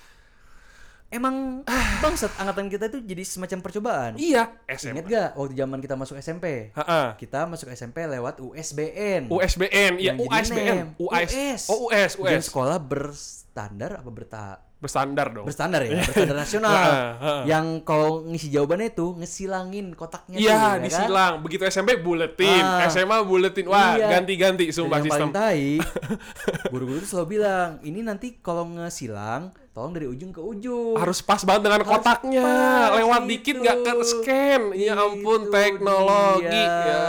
Emang 1.12 1.68
bangsat 2.04 2.32
angkatan 2.36 2.66
kita 2.66 2.88
itu 2.88 3.04
jadi 3.04 3.20
semacam 3.22 3.60
percobaan. 3.60 4.12
Iya, 4.16 4.48
Ingat 4.64 4.80
SMA. 4.80 5.04
gak 5.06 5.30
waktu 5.36 5.54
zaman 5.54 5.78
kita 5.78 5.96
masuk 5.96 6.16
SMP? 6.18 6.72
Heeh. 6.72 7.08
Kita 7.18 7.44
masuk 7.46 7.68
SMP 7.70 8.08
lewat 8.08 8.40
USBN. 8.40 9.28
USBN, 9.28 9.92
iya 10.00 10.16
Yang 10.16 10.18
USBN, 10.24 10.64
NEM. 10.74 10.88
US. 10.98 11.30
US. 11.30 11.62
Oh, 11.68 11.80
US, 11.86 12.12
Dan 12.16 12.40
US. 12.40 12.48
sekolah 12.48 12.78
berstandar 12.80 14.00
apa 14.00 14.10
berta 14.10 14.44
Berstandar 14.82 15.30
dong. 15.30 15.46
berstandar 15.46 15.84
ya, 15.84 16.00
berstandar 16.10 16.38
nasional. 16.40 16.74
Heeh. 16.74 17.42
Yang 17.46 17.66
kalau 17.84 18.26
ngisi 18.26 18.50
jawabannya 18.50 18.90
itu 18.90 19.14
ngesilangin 19.14 19.94
kotaknya 19.94 20.36
tuh, 20.36 20.42
Iya, 20.42 20.50
ya 20.50 20.58
kan? 20.58 20.78
disilang. 20.82 21.34
Begitu 21.44 21.64
SMP 21.68 21.90
buletin, 21.98 22.64
Ah. 22.64 22.88
SMA 22.88 23.22
buletin. 23.22 23.68
Wah, 23.68 23.94
Iya. 23.94 24.10
ganti-ganti 24.10 24.66
Dan 24.66 24.74
sumpah 24.74 24.98
yang 24.98 25.06
sistem. 25.06 25.28
paling 25.30 25.38
tai, 25.38 25.68
guru-guru 26.72 26.98
tuh 26.98 27.10
selalu 27.12 27.28
bilang, 27.30 27.78
ini 27.82 28.00
nanti 28.02 28.42
kalau 28.42 28.66
ngesilang, 28.66 29.54
tolong 29.72 29.92
dari 29.92 30.04
ujung 30.04 30.30
ke 30.30 30.40
ujung. 30.40 30.96
Harus 30.96 31.20
pas 31.20 31.40
banget 31.42 31.64
dengan 31.64 31.80
Harus 31.80 31.92
kotaknya. 31.94 32.44
pas, 32.44 32.90
Lewat 32.94 33.20
gitu. 33.20 33.30
dikit 33.30 33.56
nggak 33.58 33.78
ke 33.80 33.92
scan. 34.04 34.62
Ya 34.74 34.94
ampun, 34.96 35.48
teknologi. 35.48 36.44
dia. 36.46 36.68
Ya. 36.84 37.04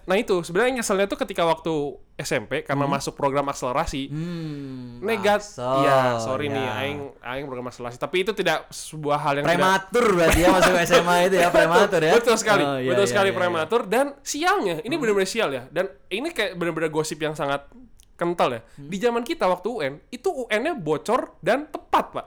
Nah 0.00 0.16
itu 0.16 0.42
sebenarnya 0.42 0.72
nyeselnya 0.76 1.06
tuh 1.06 1.14
ketika 1.16 1.42
waktu 1.42 1.70
SMP 2.16 2.60
karena 2.60 2.84
masuk 2.84 3.14
program 3.14 3.46
akselerasi. 3.46 4.10
Hmm, 4.10 5.00
Negat, 5.00 5.40
ya 5.56 6.18
sorry 6.18 6.46
ya. 6.46 6.52
nih, 6.52 6.66
aing 6.68 6.98
aing 7.16 7.44
program 7.46 7.70
akselerasi. 7.70 7.96
Tapi 7.96 8.16
itu 8.20 8.32
tidak 8.32 8.66
sebuah 8.68 9.16
hal 9.16 9.32
yang 9.38 9.46
tidak 9.46 9.56
prematur 9.56 10.04
berarti 10.12 10.40
ya 10.40 10.48
masuk 10.50 10.74
SMA 10.90 11.16
itu 11.24 11.36
ya 11.38 11.48
prematur 11.48 12.00
ya. 12.02 12.12
Betul 12.18 12.36
sekali, 12.36 12.62
Oh, 12.62 12.76
iya, 12.76 12.90
betul 12.90 13.06
iya, 13.06 13.12
sekali 13.14 13.30
iya, 13.30 13.38
prematur 13.38 13.80
dan 13.86 14.06
sialnya 14.20 14.82
ini 14.82 14.94
benar-benar 14.94 15.30
sial 15.30 15.48
ya. 15.48 15.62
Dan 15.70 15.86
ini 16.10 16.28
kayak 16.28 16.58
benar-benar 16.58 16.90
gosip 16.90 17.16
yang 17.16 17.32
sangat 17.32 17.64
kental 18.20 18.52
ya. 18.52 18.60
Hmm. 18.60 18.86
Di 18.86 18.96
zaman 18.98 19.22
kita 19.22 19.44
waktu 19.46 19.68
UN 19.70 19.94
itu 20.10 20.28
UN-nya 20.28 20.76
bocor 20.76 21.40
dan 21.40 21.64
tepat 21.66 22.06
pak. 22.12 22.26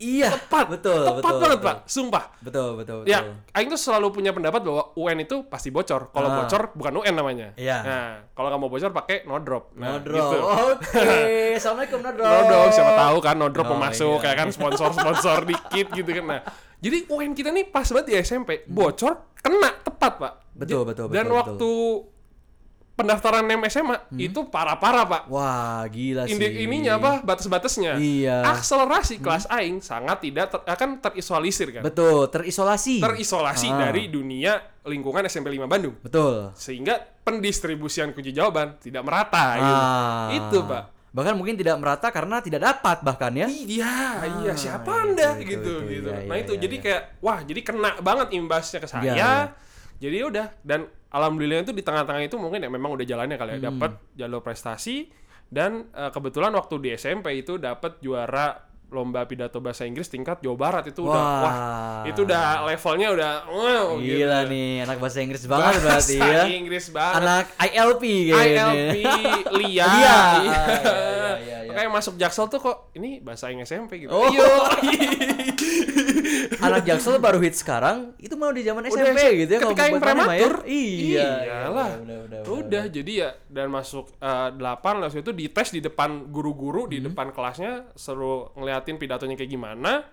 Iya, 0.00 0.32
Tepat, 0.32 0.64
betul, 0.72 0.96
tepat 1.04 1.20
betul, 1.20 1.36
banget 1.36 1.58
betul. 1.60 1.68
pak. 1.68 1.76
Sumpah. 1.84 2.24
Betul, 2.40 2.68
betul, 2.74 2.96
betul. 3.04 3.12
Ya, 3.12 3.20
Aing 3.52 3.68
tuh 3.68 3.76
selalu 3.76 4.08
punya 4.10 4.32
pendapat 4.32 4.64
bahwa 4.64 4.96
UN 4.96 5.20
itu 5.20 5.44
pasti 5.44 5.68
bocor. 5.68 6.08
Kalau 6.08 6.24
Ah. 6.26 6.36
bocor 6.40 6.72
bukan 6.72 6.92
UN 6.96 7.14
namanya. 7.14 7.52
Iya. 7.52 7.78
Nah, 7.84 8.04
kalau 8.32 8.48
nggak 8.48 8.60
mau 8.60 8.72
bocor 8.72 8.96
pakai 8.96 9.28
no 9.28 9.36
drop. 9.38 9.76
Nah, 9.76 9.86
No 9.86 9.96
drop. 10.00 10.16
gitu. 10.16 10.38
Oke, 10.96 11.20
assalamualaikum 11.52 12.00
no 12.00 12.10
drop. 12.10 12.32
No 12.32 12.40
drop, 12.42 12.68
siapa 12.72 12.92
tahu 12.96 13.16
kan 13.20 13.36
no 13.36 13.46
drop 13.46 13.66
Oh, 13.66 13.70
pemasuk 13.70 14.14
iya. 14.14 14.22
kayak 14.24 14.36
kan 14.38 14.48
sponsor-sponsor 14.50 15.38
dikit 15.52 15.86
gitu 15.92 16.10
kan. 16.10 16.24
Nah, 16.26 16.40
jadi 16.80 16.98
UN 17.06 17.36
kita 17.36 17.52
nih 17.52 17.68
pas 17.68 17.84
banget 17.84 18.06
di 18.08 18.14
SMP, 18.18 18.64
bocor 18.64 19.36
kena 19.36 19.68
tepat, 19.84 20.12
Pak. 20.16 20.32
Betul, 20.56 20.80
Ja- 20.80 20.86
betul, 20.86 21.04
Dan 21.12 21.28
betul, 21.28 21.36
waktu 21.36 21.70
pendaftaran 23.00 23.42
NEM 23.48 23.64
SMA 23.72 23.96
itu 24.20 24.44
parah-parah, 24.52 25.04
Pak. 25.08 25.22
Wah, 25.32 25.82
gila 25.88 26.28
sih. 26.28 26.36
Indi, 26.36 26.68
ininya 26.68 27.00
apa? 27.00 27.24
Batas-batasnya. 27.24 27.96
Iya. 27.96 28.44
Akselerasi 28.44 29.18
kelas 29.24 29.48
aing 29.48 29.80
sangat 29.80 30.20
tidak 30.20 30.52
ter- 30.52 30.64
akan 30.68 31.00
terisolisir 31.00 31.72
kan. 31.72 31.82
Betul, 31.82 32.28
terisolasi. 32.28 33.00
Terisolasi 33.00 33.68
Ah. 33.72 33.88
dari 33.88 34.12
dunia 34.12 34.60
lingkungan 34.84 35.24
SMP 35.24 35.48
5 35.56 35.64
Bandung. 35.64 35.96
Betul. 36.04 36.52
Sehingga 36.52 37.00
pendistribusian 37.24 38.12
kunci 38.12 38.36
jawaban 38.36 38.76
tidak 38.76 39.00
merata 39.00 39.46
gitu. 39.56 39.74
Ah. 39.74 40.28
Itu, 40.36 40.58
Pak. 40.68 40.84
Bahkan 41.10 41.34
mungkin 41.34 41.58
tidak 41.58 41.74
merata 41.82 42.14
karena 42.14 42.38
tidak 42.38 42.62
dapat 42.62 43.02
bahkan 43.02 43.34
ya. 43.34 43.50
Iya, 43.50 44.30
iya 44.46 44.52
siapa 44.54 44.86
itu, 44.86 45.02
anda 45.10 45.28
itu, 45.42 45.58
gitu 45.58 45.74
itu, 45.82 45.90
gitu. 45.90 46.08
iya, 46.14 46.22
nah 46.30 46.38
iya, 46.38 46.42
itu 46.46 46.52
iya, 46.54 46.60
jadi 46.62 46.76
iya. 46.78 46.84
kayak 46.86 47.02
wah 47.18 47.38
jadi 47.42 47.60
kena 47.66 47.90
banget 47.98 48.28
imbasnya 48.30 48.78
ke 48.78 48.86
saya. 48.86 49.02
Iya, 49.02 49.14
iya. 49.18 49.32
Jadi 49.98 50.16
udah 50.22 50.46
dan 50.62 50.86
alhamdulillah 51.10 51.62
itu 51.62 51.74
di 51.74 51.82
tengah-tengah 51.82 52.22
itu 52.22 52.36
mungkin 52.38 52.62
ya 52.62 52.70
memang 52.70 52.94
udah 52.94 53.06
jalannya 53.06 53.36
kali 53.36 53.50
ya 53.50 53.58
Hmm. 53.58 53.68
dapat 53.74 53.90
jalur 54.14 54.40
prestasi 54.40 55.10
dan 55.50 55.90
eh, 55.90 56.10
kebetulan 56.10 56.54
waktu 56.54 56.74
di 56.78 56.88
SMP 56.94 57.42
itu 57.42 57.58
dapat 57.58 57.98
juara 57.98 58.69
lomba 58.90 59.22
pidato 59.24 59.58
bahasa 59.58 59.82
Inggris 59.82 60.06
tingkat 60.06 60.38
Jawa 60.38 60.56
Barat 60.56 60.84
itu 60.86 61.02
udah 61.02 61.14
Wah. 61.14 61.40
wah 61.40 61.54
itu 62.04 62.20
udah 62.22 62.66
levelnya 62.66 63.08
udah 63.10 63.32
wow 63.46 63.86
gitu. 63.96 64.18
Gila 64.20 64.38
nih, 64.44 64.82
anak 64.82 64.98
bahasa 64.98 65.18
Inggris 65.18 65.44
banget 65.44 65.78
berarti 65.78 66.16
Bahasa 66.18 66.34
ya. 66.36 66.42
Inggris 66.50 66.84
banget. 66.90 67.14
Anak 67.16 67.44
ILP 67.56 68.02
kayaknya. 68.28 68.64
ILP 68.66 68.96
Lia. 69.58 69.86
Lia. 69.86 69.86
Iya. 69.88 70.18
iya, 70.42 70.62
iya, 71.38 71.58
iya. 71.64 71.72
Kayak 71.72 71.90
masuk 71.90 72.14
Jaksel 72.14 72.46
tuh 72.46 72.58
kok 72.58 72.76
ini 72.92 73.18
bahasa 73.18 73.46
Inggris 73.48 73.66
SMP 73.66 74.02
gitu. 74.02 74.10
Oh. 74.10 74.26
Yo. 74.28 74.42
Anak 76.60 76.84
Jaksel 76.84 77.16
baru 77.18 77.40
hit 77.40 77.56
sekarang, 77.56 78.12
itu 78.16 78.34
mau 78.34 78.50
di 78.50 78.60
zaman 78.60 78.82
Udah, 78.82 78.92
SMP 78.92 79.20
gitu 79.40 79.50
ya 79.50 79.60
ketika 79.62 79.82
yang 79.82 79.94
mah 79.94 80.02
prematur. 80.02 80.52
ya. 80.62 80.70
Iya. 80.70 81.28
Iyalah. 81.40 81.90
Udah, 82.00 82.18
udah, 82.26 82.40
Udah, 82.50 82.84
jadi 82.86 83.12
ya 83.12 83.30
dan 83.46 83.68
masuk 83.68 84.10
eh, 84.16 84.48
delapan 84.52 84.94
langsung 84.98 85.20
itu 85.20 85.32
dites 85.32 85.68
di 85.70 85.80
depan 85.80 86.28
guru-guru 86.28 86.80
Hmm. 86.80 86.90
di 86.90 86.98
depan 87.02 87.28
kelasnya 87.30 87.92
seru 87.92 88.50
ngeliatin 88.80 88.96
pidatonya 88.96 89.36
kayak 89.36 89.52
gimana. 89.52 90.08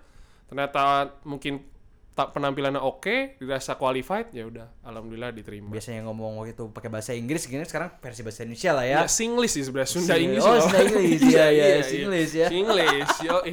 Ternyata 0.51 0.83
mungkin 1.23 1.63
tak 2.11 2.33
penampilannya 2.33 2.81
oke, 2.81 3.37
dirasa 3.37 3.77
qualified, 3.77 4.33
ya 4.33 4.49
udah 4.49 4.65
alhamdulillah 4.81 5.29
diterima. 5.29 5.69
Biasanya 5.69 6.01
ngomong 6.09 6.41
waktu 6.41 6.57
itu 6.57 6.65
pakai 6.73 6.89
bahasa 6.89 7.13
Inggris, 7.13 7.45
gini 7.45 7.61
sekarang 7.61 7.93
versi 8.01 8.25
bahasa 8.25 8.41
Indonesia 8.41 8.71
lah 8.73 8.85
ya. 8.89 8.97
Ya, 8.97 9.01
Singlish 9.05 9.53
sih 9.53 9.61
sebenarnya 9.61 9.91
Sunda 9.93 10.17
Sing- 10.17 10.25
Inggris. 10.25 10.41
oh. 10.41 10.57
Sunda 10.57 10.79
Inggris. 10.81 11.21
Iya, 11.29 11.45
iya, 11.53 11.65
Singlish 11.85 12.33
ya. 12.33 12.47
Singlish, 12.49 13.15
yo 13.21 13.37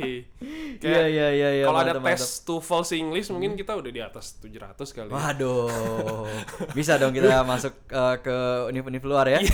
Iya, 0.80 1.02
iya, 1.12 1.26
iya, 1.28 1.48
iya. 1.60 1.64
Kalau 1.68 1.76
ada 1.84 2.00
tes 2.00 2.40
TOEFL 2.40 2.82
Singlish 2.88 3.28
mungkin 3.36 3.52
kita 3.52 3.76
udah 3.76 3.90
di 3.92 4.00
atas 4.00 4.40
700 4.40 4.80
kali. 4.96 5.10
Waduh. 5.12 6.24
Bisa 6.72 6.96
dong 6.96 7.12
kita 7.12 7.44
masuk 7.52 7.76
eh, 7.84 8.16
ke 8.24 8.36
univ-univ 8.72 9.04
luar 9.04 9.28
ya. 9.28 9.44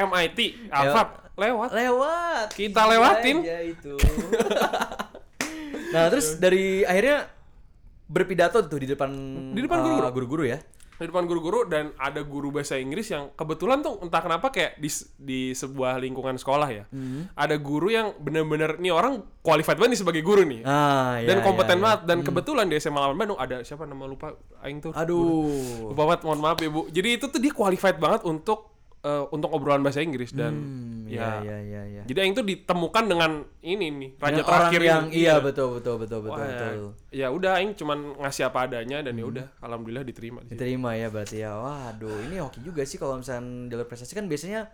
MIT, 0.00 0.72
Harvard, 0.72 1.31
lewat. 1.34 1.70
Lewat. 1.70 2.46
Kita 2.52 2.82
lewatin. 2.86 3.36
aja 3.42 3.58
itu. 3.64 3.94
nah, 5.94 6.08
terus 6.08 6.36
dari 6.36 6.84
akhirnya 6.84 7.28
berpidato 8.04 8.60
tuh 8.64 8.78
di 8.78 8.88
depan 8.88 9.10
Di 9.52 9.60
depan 9.60 9.78
eh, 9.78 9.84
guru-guru. 9.84 10.08
guru-guru 10.12 10.44
ya. 10.46 10.60
di 10.92 11.10
depan 11.10 11.26
guru-guru 11.26 11.66
dan 11.66 11.90
ada 11.98 12.22
guru 12.22 12.54
bahasa 12.54 12.78
Inggris 12.78 13.10
yang 13.10 13.34
kebetulan 13.34 13.82
tuh 13.82 13.98
entah 14.06 14.22
kenapa 14.22 14.54
kayak 14.54 14.78
di 14.78 14.86
di 15.18 15.40
sebuah 15.50 15.98
lingkungan 15.98 16.38
sekolah 16.38 16.68
ya. 16.70 16.84
Hmm. 16.94 17.26
Ada 17.34 17.58
guru 17.58 17.90
yang 17.90 18.14
bener-bener 18.22 18.78
nih 18.78 18.94
orang 18.94 19.18
qualified 19.42 19.82
banget 19.82 19.98
nih 19.98 20.00
sebagai 20.06 20.22
guru 20.22 20.46
nih. 20.46 20.62
Ah, 20.62 21.18
iya, 21.18 21.26
dan 21.26 21.42
kompeten 21.42 21.74
iya, 21.74 21.74
iya. 21.74 21.82
banget 21.82 22.00
dan 22.06 22.18
kebetulan 22.22 22.70
di 22.70 22.78
SMA 22.78 23.02
8 23.02 23.18
Bandung 23.18 23.34
ada 23.34 23.66
siapa 23.66 23.82
nama 23.82 24.04
lupa 24.06 24.38
aing 24.62 24.78
tuh. 24.78 24.92
Aduh. 24.94 25.90
Lupa 25.90 26.02
banget, 26.06 26.20
mohon 26.22 26.38
maaf 26.38 26.58
ya, 26.62 26.70
Bu. 26.70 26.86
Jadi 26.86 27.08
itu 27.18 27.26
tuh 27.26 27.40
dia 27.42 27.50
qualified 27.50 27.98
banget 27.98 28.22
untuk 28.22 28.70
eh, 29.02 29.24
untuk 29.34 29.50
obrolan 29.50 29.82
bahasa 29.82 29.98
Inggris 29.98 30.30
dan 30.30 30.54
Hmm, 30.54 30.91
ya. 31.12 31.20
iya, 31.20 31.28
iya, 31.38 31.58
iya, 31.60 31.82
iya. 31.88 32.02
Jadi 32.02 32.18
aing 32.18 32.32
tuh 32.32 32.42
ditemukan 32.42 33.04
dengan 33.04 33.30
ini 33.60 33.86
nih, 33.88 34.10
raja 34.16 34.30
Dengan 34.32 34.42
orang 34.42 34.48
terakhir 34.48 34.80
yang 34.82 35.02
ini. 35.06 35.16
iya 35.18 35.34
betul 35.38 35.68
betul 35.74 35.94
betul 35.96 36.18
betul 36.22 36.38
Wah, 36.38 36.48
betul. 36.48 36.74
Ya 37.10 37.28
udah 37.28 37.50
aing 37.56 37.72
cuman 37.72 37.98
ngasih 38.18 38.44
apa 38.44 38.58
adanya 38.64 38.98
dan 39.00 39.14
ya 39.14 39.24
udah 39.24 39.46
alhamdulillah 39.58 40.02
diterima. 40.02 40.40
Diterima 40.42 40.90
ya 40.94 41.08
berarti 41.08 41.36
ya. 41.38 41.52
Waduh, 41.54 42.16
ini 42.24 42.38
hoki 42.38 42.60
juga 42.60 42.82
sih 42.82 42.96
kalau 42.96 43.16
misalnya 43.16 43.42
jalur 43.68 43.84
prestasi 43.84 44.12
kan 44.12 44.24
biasanya 44.24 44.72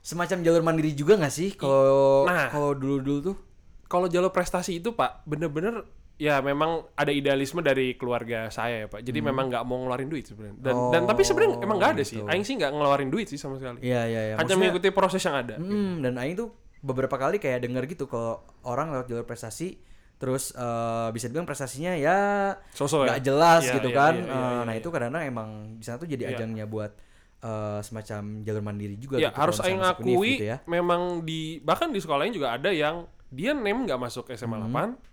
semacam 0.00 0.38
jalur 0.40 0.62
mandiri 0.62 0.92
juga 0.92 1.16
nggak 1.16 1.28
sih 1.30 1.52
kalau 1.52 2.24
Nah. 2.24 2.48
kalau 2.48 2.72
dulu-dulu 2.72 3.20
tuh? 3.22 3.36
kalau 3.84 4.06
jalur 4.06 4.30
prestasi 4.30 4.78
itu 4.78 4.94
pak 4.94 5.26
bener-bener 5.26 5.82
ya 6.20 6.38
memang 6.38 6.84
ada 6.92 7.08
idealisme 7.08 7.58
dari 7.60 7.96
keluarga 7.96 8.46
saya 8.48 8.84
ya 8.84 8.86
pak 8.86 9.00
jadi 9.00 9.18
memang 9.22 9.48
nggak 9.48 9.64
mau 9.64 9.80
ngeluarin 9.80 10.06
duit 10.06 10.22
sebenarnya 10.22 10.60
dan 10.60 10.76
dan 10.92 11.02
tapi 11.04 11.24
sebenarnya 11.24 11.56
emang 11.58 11.76
nggak 11.76 11.92
ada 11.96 12.02
sih 12.02 12.20
gitu. 12.20 12.28
aing 12.28 12.44
sih 12.44 12.54
nggak 12.54 12.70
ngeluarin 12.70 13.08
duit 13.08 13.24
sih 13.24 13.34
sama 13.34 13.56
sekali 13.56 13.80
Iya 13.80 14.02
iya 14.04 14.20
iya. 14.22 14.34
hanya 14.36 14.52
mengikuti 14.54 14.88
proses 14.90 15.18
yang 15.18 15.32
ada 15.34 15.56
Hmm, 15.56 15.98
dan 15.98 16.14
Aing 16.14 16.36
tuh 16.36 16.52
beberapa 16.78 17.12
kali 17.14 17.36
kayak 17.36 17.60
denger 17.60 17.88
gitu 17.88 18.04
kalau 18.04 18.36
orang 18.62 18.88
lewat 18.90 19.06
jalur 19.06 19.24
prestasi 19.24 19.80
terus 20.14 20.52
eh, 20.52 21.08
bisa 21.10 21.24
dibilang 21.26 21.44
prestasinya 21.44 21.92
ya 21.92 22.52
ya? 22.68 22.76
nggak 22.76 23.22
jelas 23.22 23.62
Iya, 23.62 23.74
gitu 23.74 23.88
iya, 23.88 23.96
kan. 23.96 24.14
iya, 24.14 24.22
iya, 24.22 24.28
Eh, 24.28 24.36
iya, 24.36 24.60
nah 24.60 24.74
iya. 24.76 24.78
itu 24.78 24.88
kadang-kadang 24.88 25.24
emang 25.26 25.48
di 25.74 25.82
sana 25.82 25.96
tuh 25.96 26.04
jadi 26.06 26.22
Iya. 26.22 26.36
ajangnya 26.36 26.64
buat 26.66 26.92
eh, 27.40 27.80
semacam 27.80 28.22
jalur 28.42 28.60
mandiri 28.60 28.96
juga. 28.96 29.16
ya 29.16 29.32
gitu, 29.32 29.40
harus 29.40 29.56
aing 29.58 29.80
akui 29.80 30.36
gitu 30.36 30.44
ya. 30.46 30.60
memang 30.66 31.24
di 31.24 31.56
bahkan 31.58 31.88
di 31.88 31.96
sekolah 31.96 32.20
lain 32.20 32.36
juga 32.36 32.52
ada 32.52 32.68
yang 32.68 33.08
dia 33.26 33.56
nem 33.56 33.72
nggak 33.78 33.96
masuk 33.96 34.28
SMA 34.28 34.58
Hmm. 34.58 34.68
8 34.68 35.09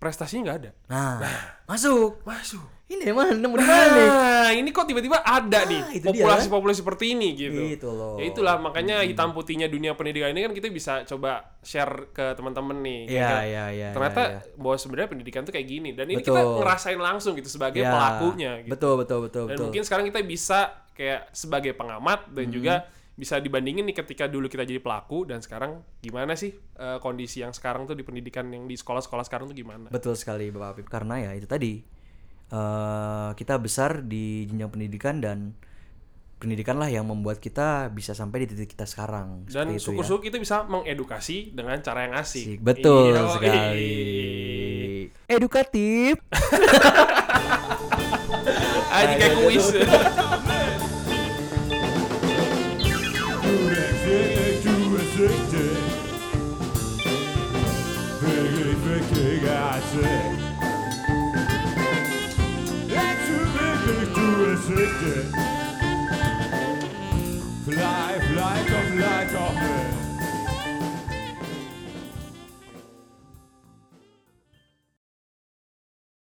prestasinya 0.00 0.42
nggak 0.48 0.58
ada 0.58 0.70
Nah, 0.88 1.20
masuk. 1.66 2.24
masuk 2.24 2.64
Ini 2.90 3.14
mana 3.14 3.30
nemu 3.30 3.54
di 3.54 3.62
mana 3.62 3.86
nih? 3.86 4.08
Nah, 4.10 4.50
ini 4.50 4.68
kok 4.68 4.82
tiba-tiba 4.82 5.22
ada 5.22 5.62
nih 5.62 5.78
Ah, 5.78 5.94
itu 5.94 6.02
dia. 6.02 6.26
populasi-populasi 6.26 6.82
seperti 6.82 7.14
ini 7.14 7.38
gitu. 7.38 7.62
Gitu 7.70 7.86
loh. 7.86 8.18
Ya 8.18 8.26
itulah 8.26 8.58
makanya 8.58 9.06
hitam 9.06 9.30
putihnya 9.30 9.70
dunia 9.70 9.94
pendidikan 9.94 10.34
ini 10.34 10.42
kan 10.42 10.50
kita 10.50 10.66
bisa 10.68 11.06
coba 11.06 11.54
share 11.62 12.10
ke 12.10 12.34
teman-teman 12.34 12.82
nih. 12.82 13.00
Iya, 13.06 13.22
Kayak 13.22 13.44
iya, 13.46 13.64
iya, 13.70 13.88
Ternyata 13.94 14.22
iya, 14.26 14.38
bahwa 14.58 14.74
sebenarnya 14.74 15.08
pendidikan 15.08 15.46
tuh 15.46 15.54
kayak 15.54 15.68
gini 15.68 15.94
dan 15.94 16.02
ini 16.04 16.18
Betul. 16.18 16.34
kita 16.34 16.40
ngerasain 16.58 16.98
langsung 16.98 17.38
gitu 17.38 17.46
sebagai 17.48 17.78
Ya, 17.78 17.94
pelakunya 17.94 18.52
gitu. 18.58 18.72
Betul 18.74 18.92
betul 18.98 19.18
betul 19.22 19.42
Dan 19.44 19.54
betul. 19.54 19.64
mungkin 19.70 19.82
sekarang 19.86 20.04
kita 20.10 20.20
bisa 20.26 20.58
kayak 20.90 21.30
sebagai 21.30 21.72
pengamat 21.72 22.26
Hmm. 22.26 22.34
dan 22.34 22.46
juga 22.50 22.74
bisa 23.20 23.36
dibandingin 23.36 23.84
nih 23.84 23.92
ketika 24.00 24.24
dulu 24.24 24.48
kita 24.48 24.64
jadi 24.64 24.80
pelaku 24.80 25.28
dan 25.28 25.44
sekarang 25.44 25.84
gimana 26.00 26.32
sih 26.32 26.56
eh, 26.56 26.96
kondisi 27.04 27.44
yang 27.44 27.52
sekarang 27.52 27.84
tuh 27.84 27.92
di 27.92 28.00
pendidikan 28.00 28.48
yang 28.48 28.64
di 28.64 28.80
sekolah-sekolah 28.80 29.28
sekarang 29.28 29.52
tuh 29.52 29.56
gimana? 29.60 29.92
Betul 29.92 30.16
sekali 30.16 30.48
Bapak 30.48 30.80
Apip 30.80 30.88
karena 30.88 31.20
ya 31.28 31.30
itu 31.36 31.44
tadi 31.44 31.84
eh, 32.48 33.30
kita 33.36 33.60
besar 33.60 34.00
di 34.00 34.48
jenjang 34.48 34.72
pendidikan 34.72 35.20
dan 35.20 35.52
pendidikan 36.40 36.80
lah 36.80 36.88
yang 36.88 37.04
membuat 37.04 37.36
kita 37.36 37.92
bisa 37.92 38.16
sampai 38.16 38.48
di 38.48 38.56
titik 38.56 38.72
kita 38.72 38.88
sekarang. 38.88 39.44
Dan 39.44 39.76
itu 39.76 39.76
ya. 39.76 39.84
syukur-syukur 39.92 40.24
kita 40.32 40.40
bisa 40.40 40.64
mengedukasi 40.64 41.52
dengan 41.52 41.76
cara 41.84 42.08
yang 42.08 42.16
asik. 42.16 42.56
Asik, 42.56 42.58
Betul 42.64 43.12
Iya, 43.12 43.28
sekali. 43.36 43.92
Edukatif. 45.36 46.16
Aja 48.90 49.14
kayak 49.20 49.34
kuis. 49.44 49.66
sick. 60.00 60.40
It's 62.88 63.26
too 63.26 63.44
big 63.56 64.14
to 64.14 64.24
resist 64.46 65.02
it. 65.02 65.49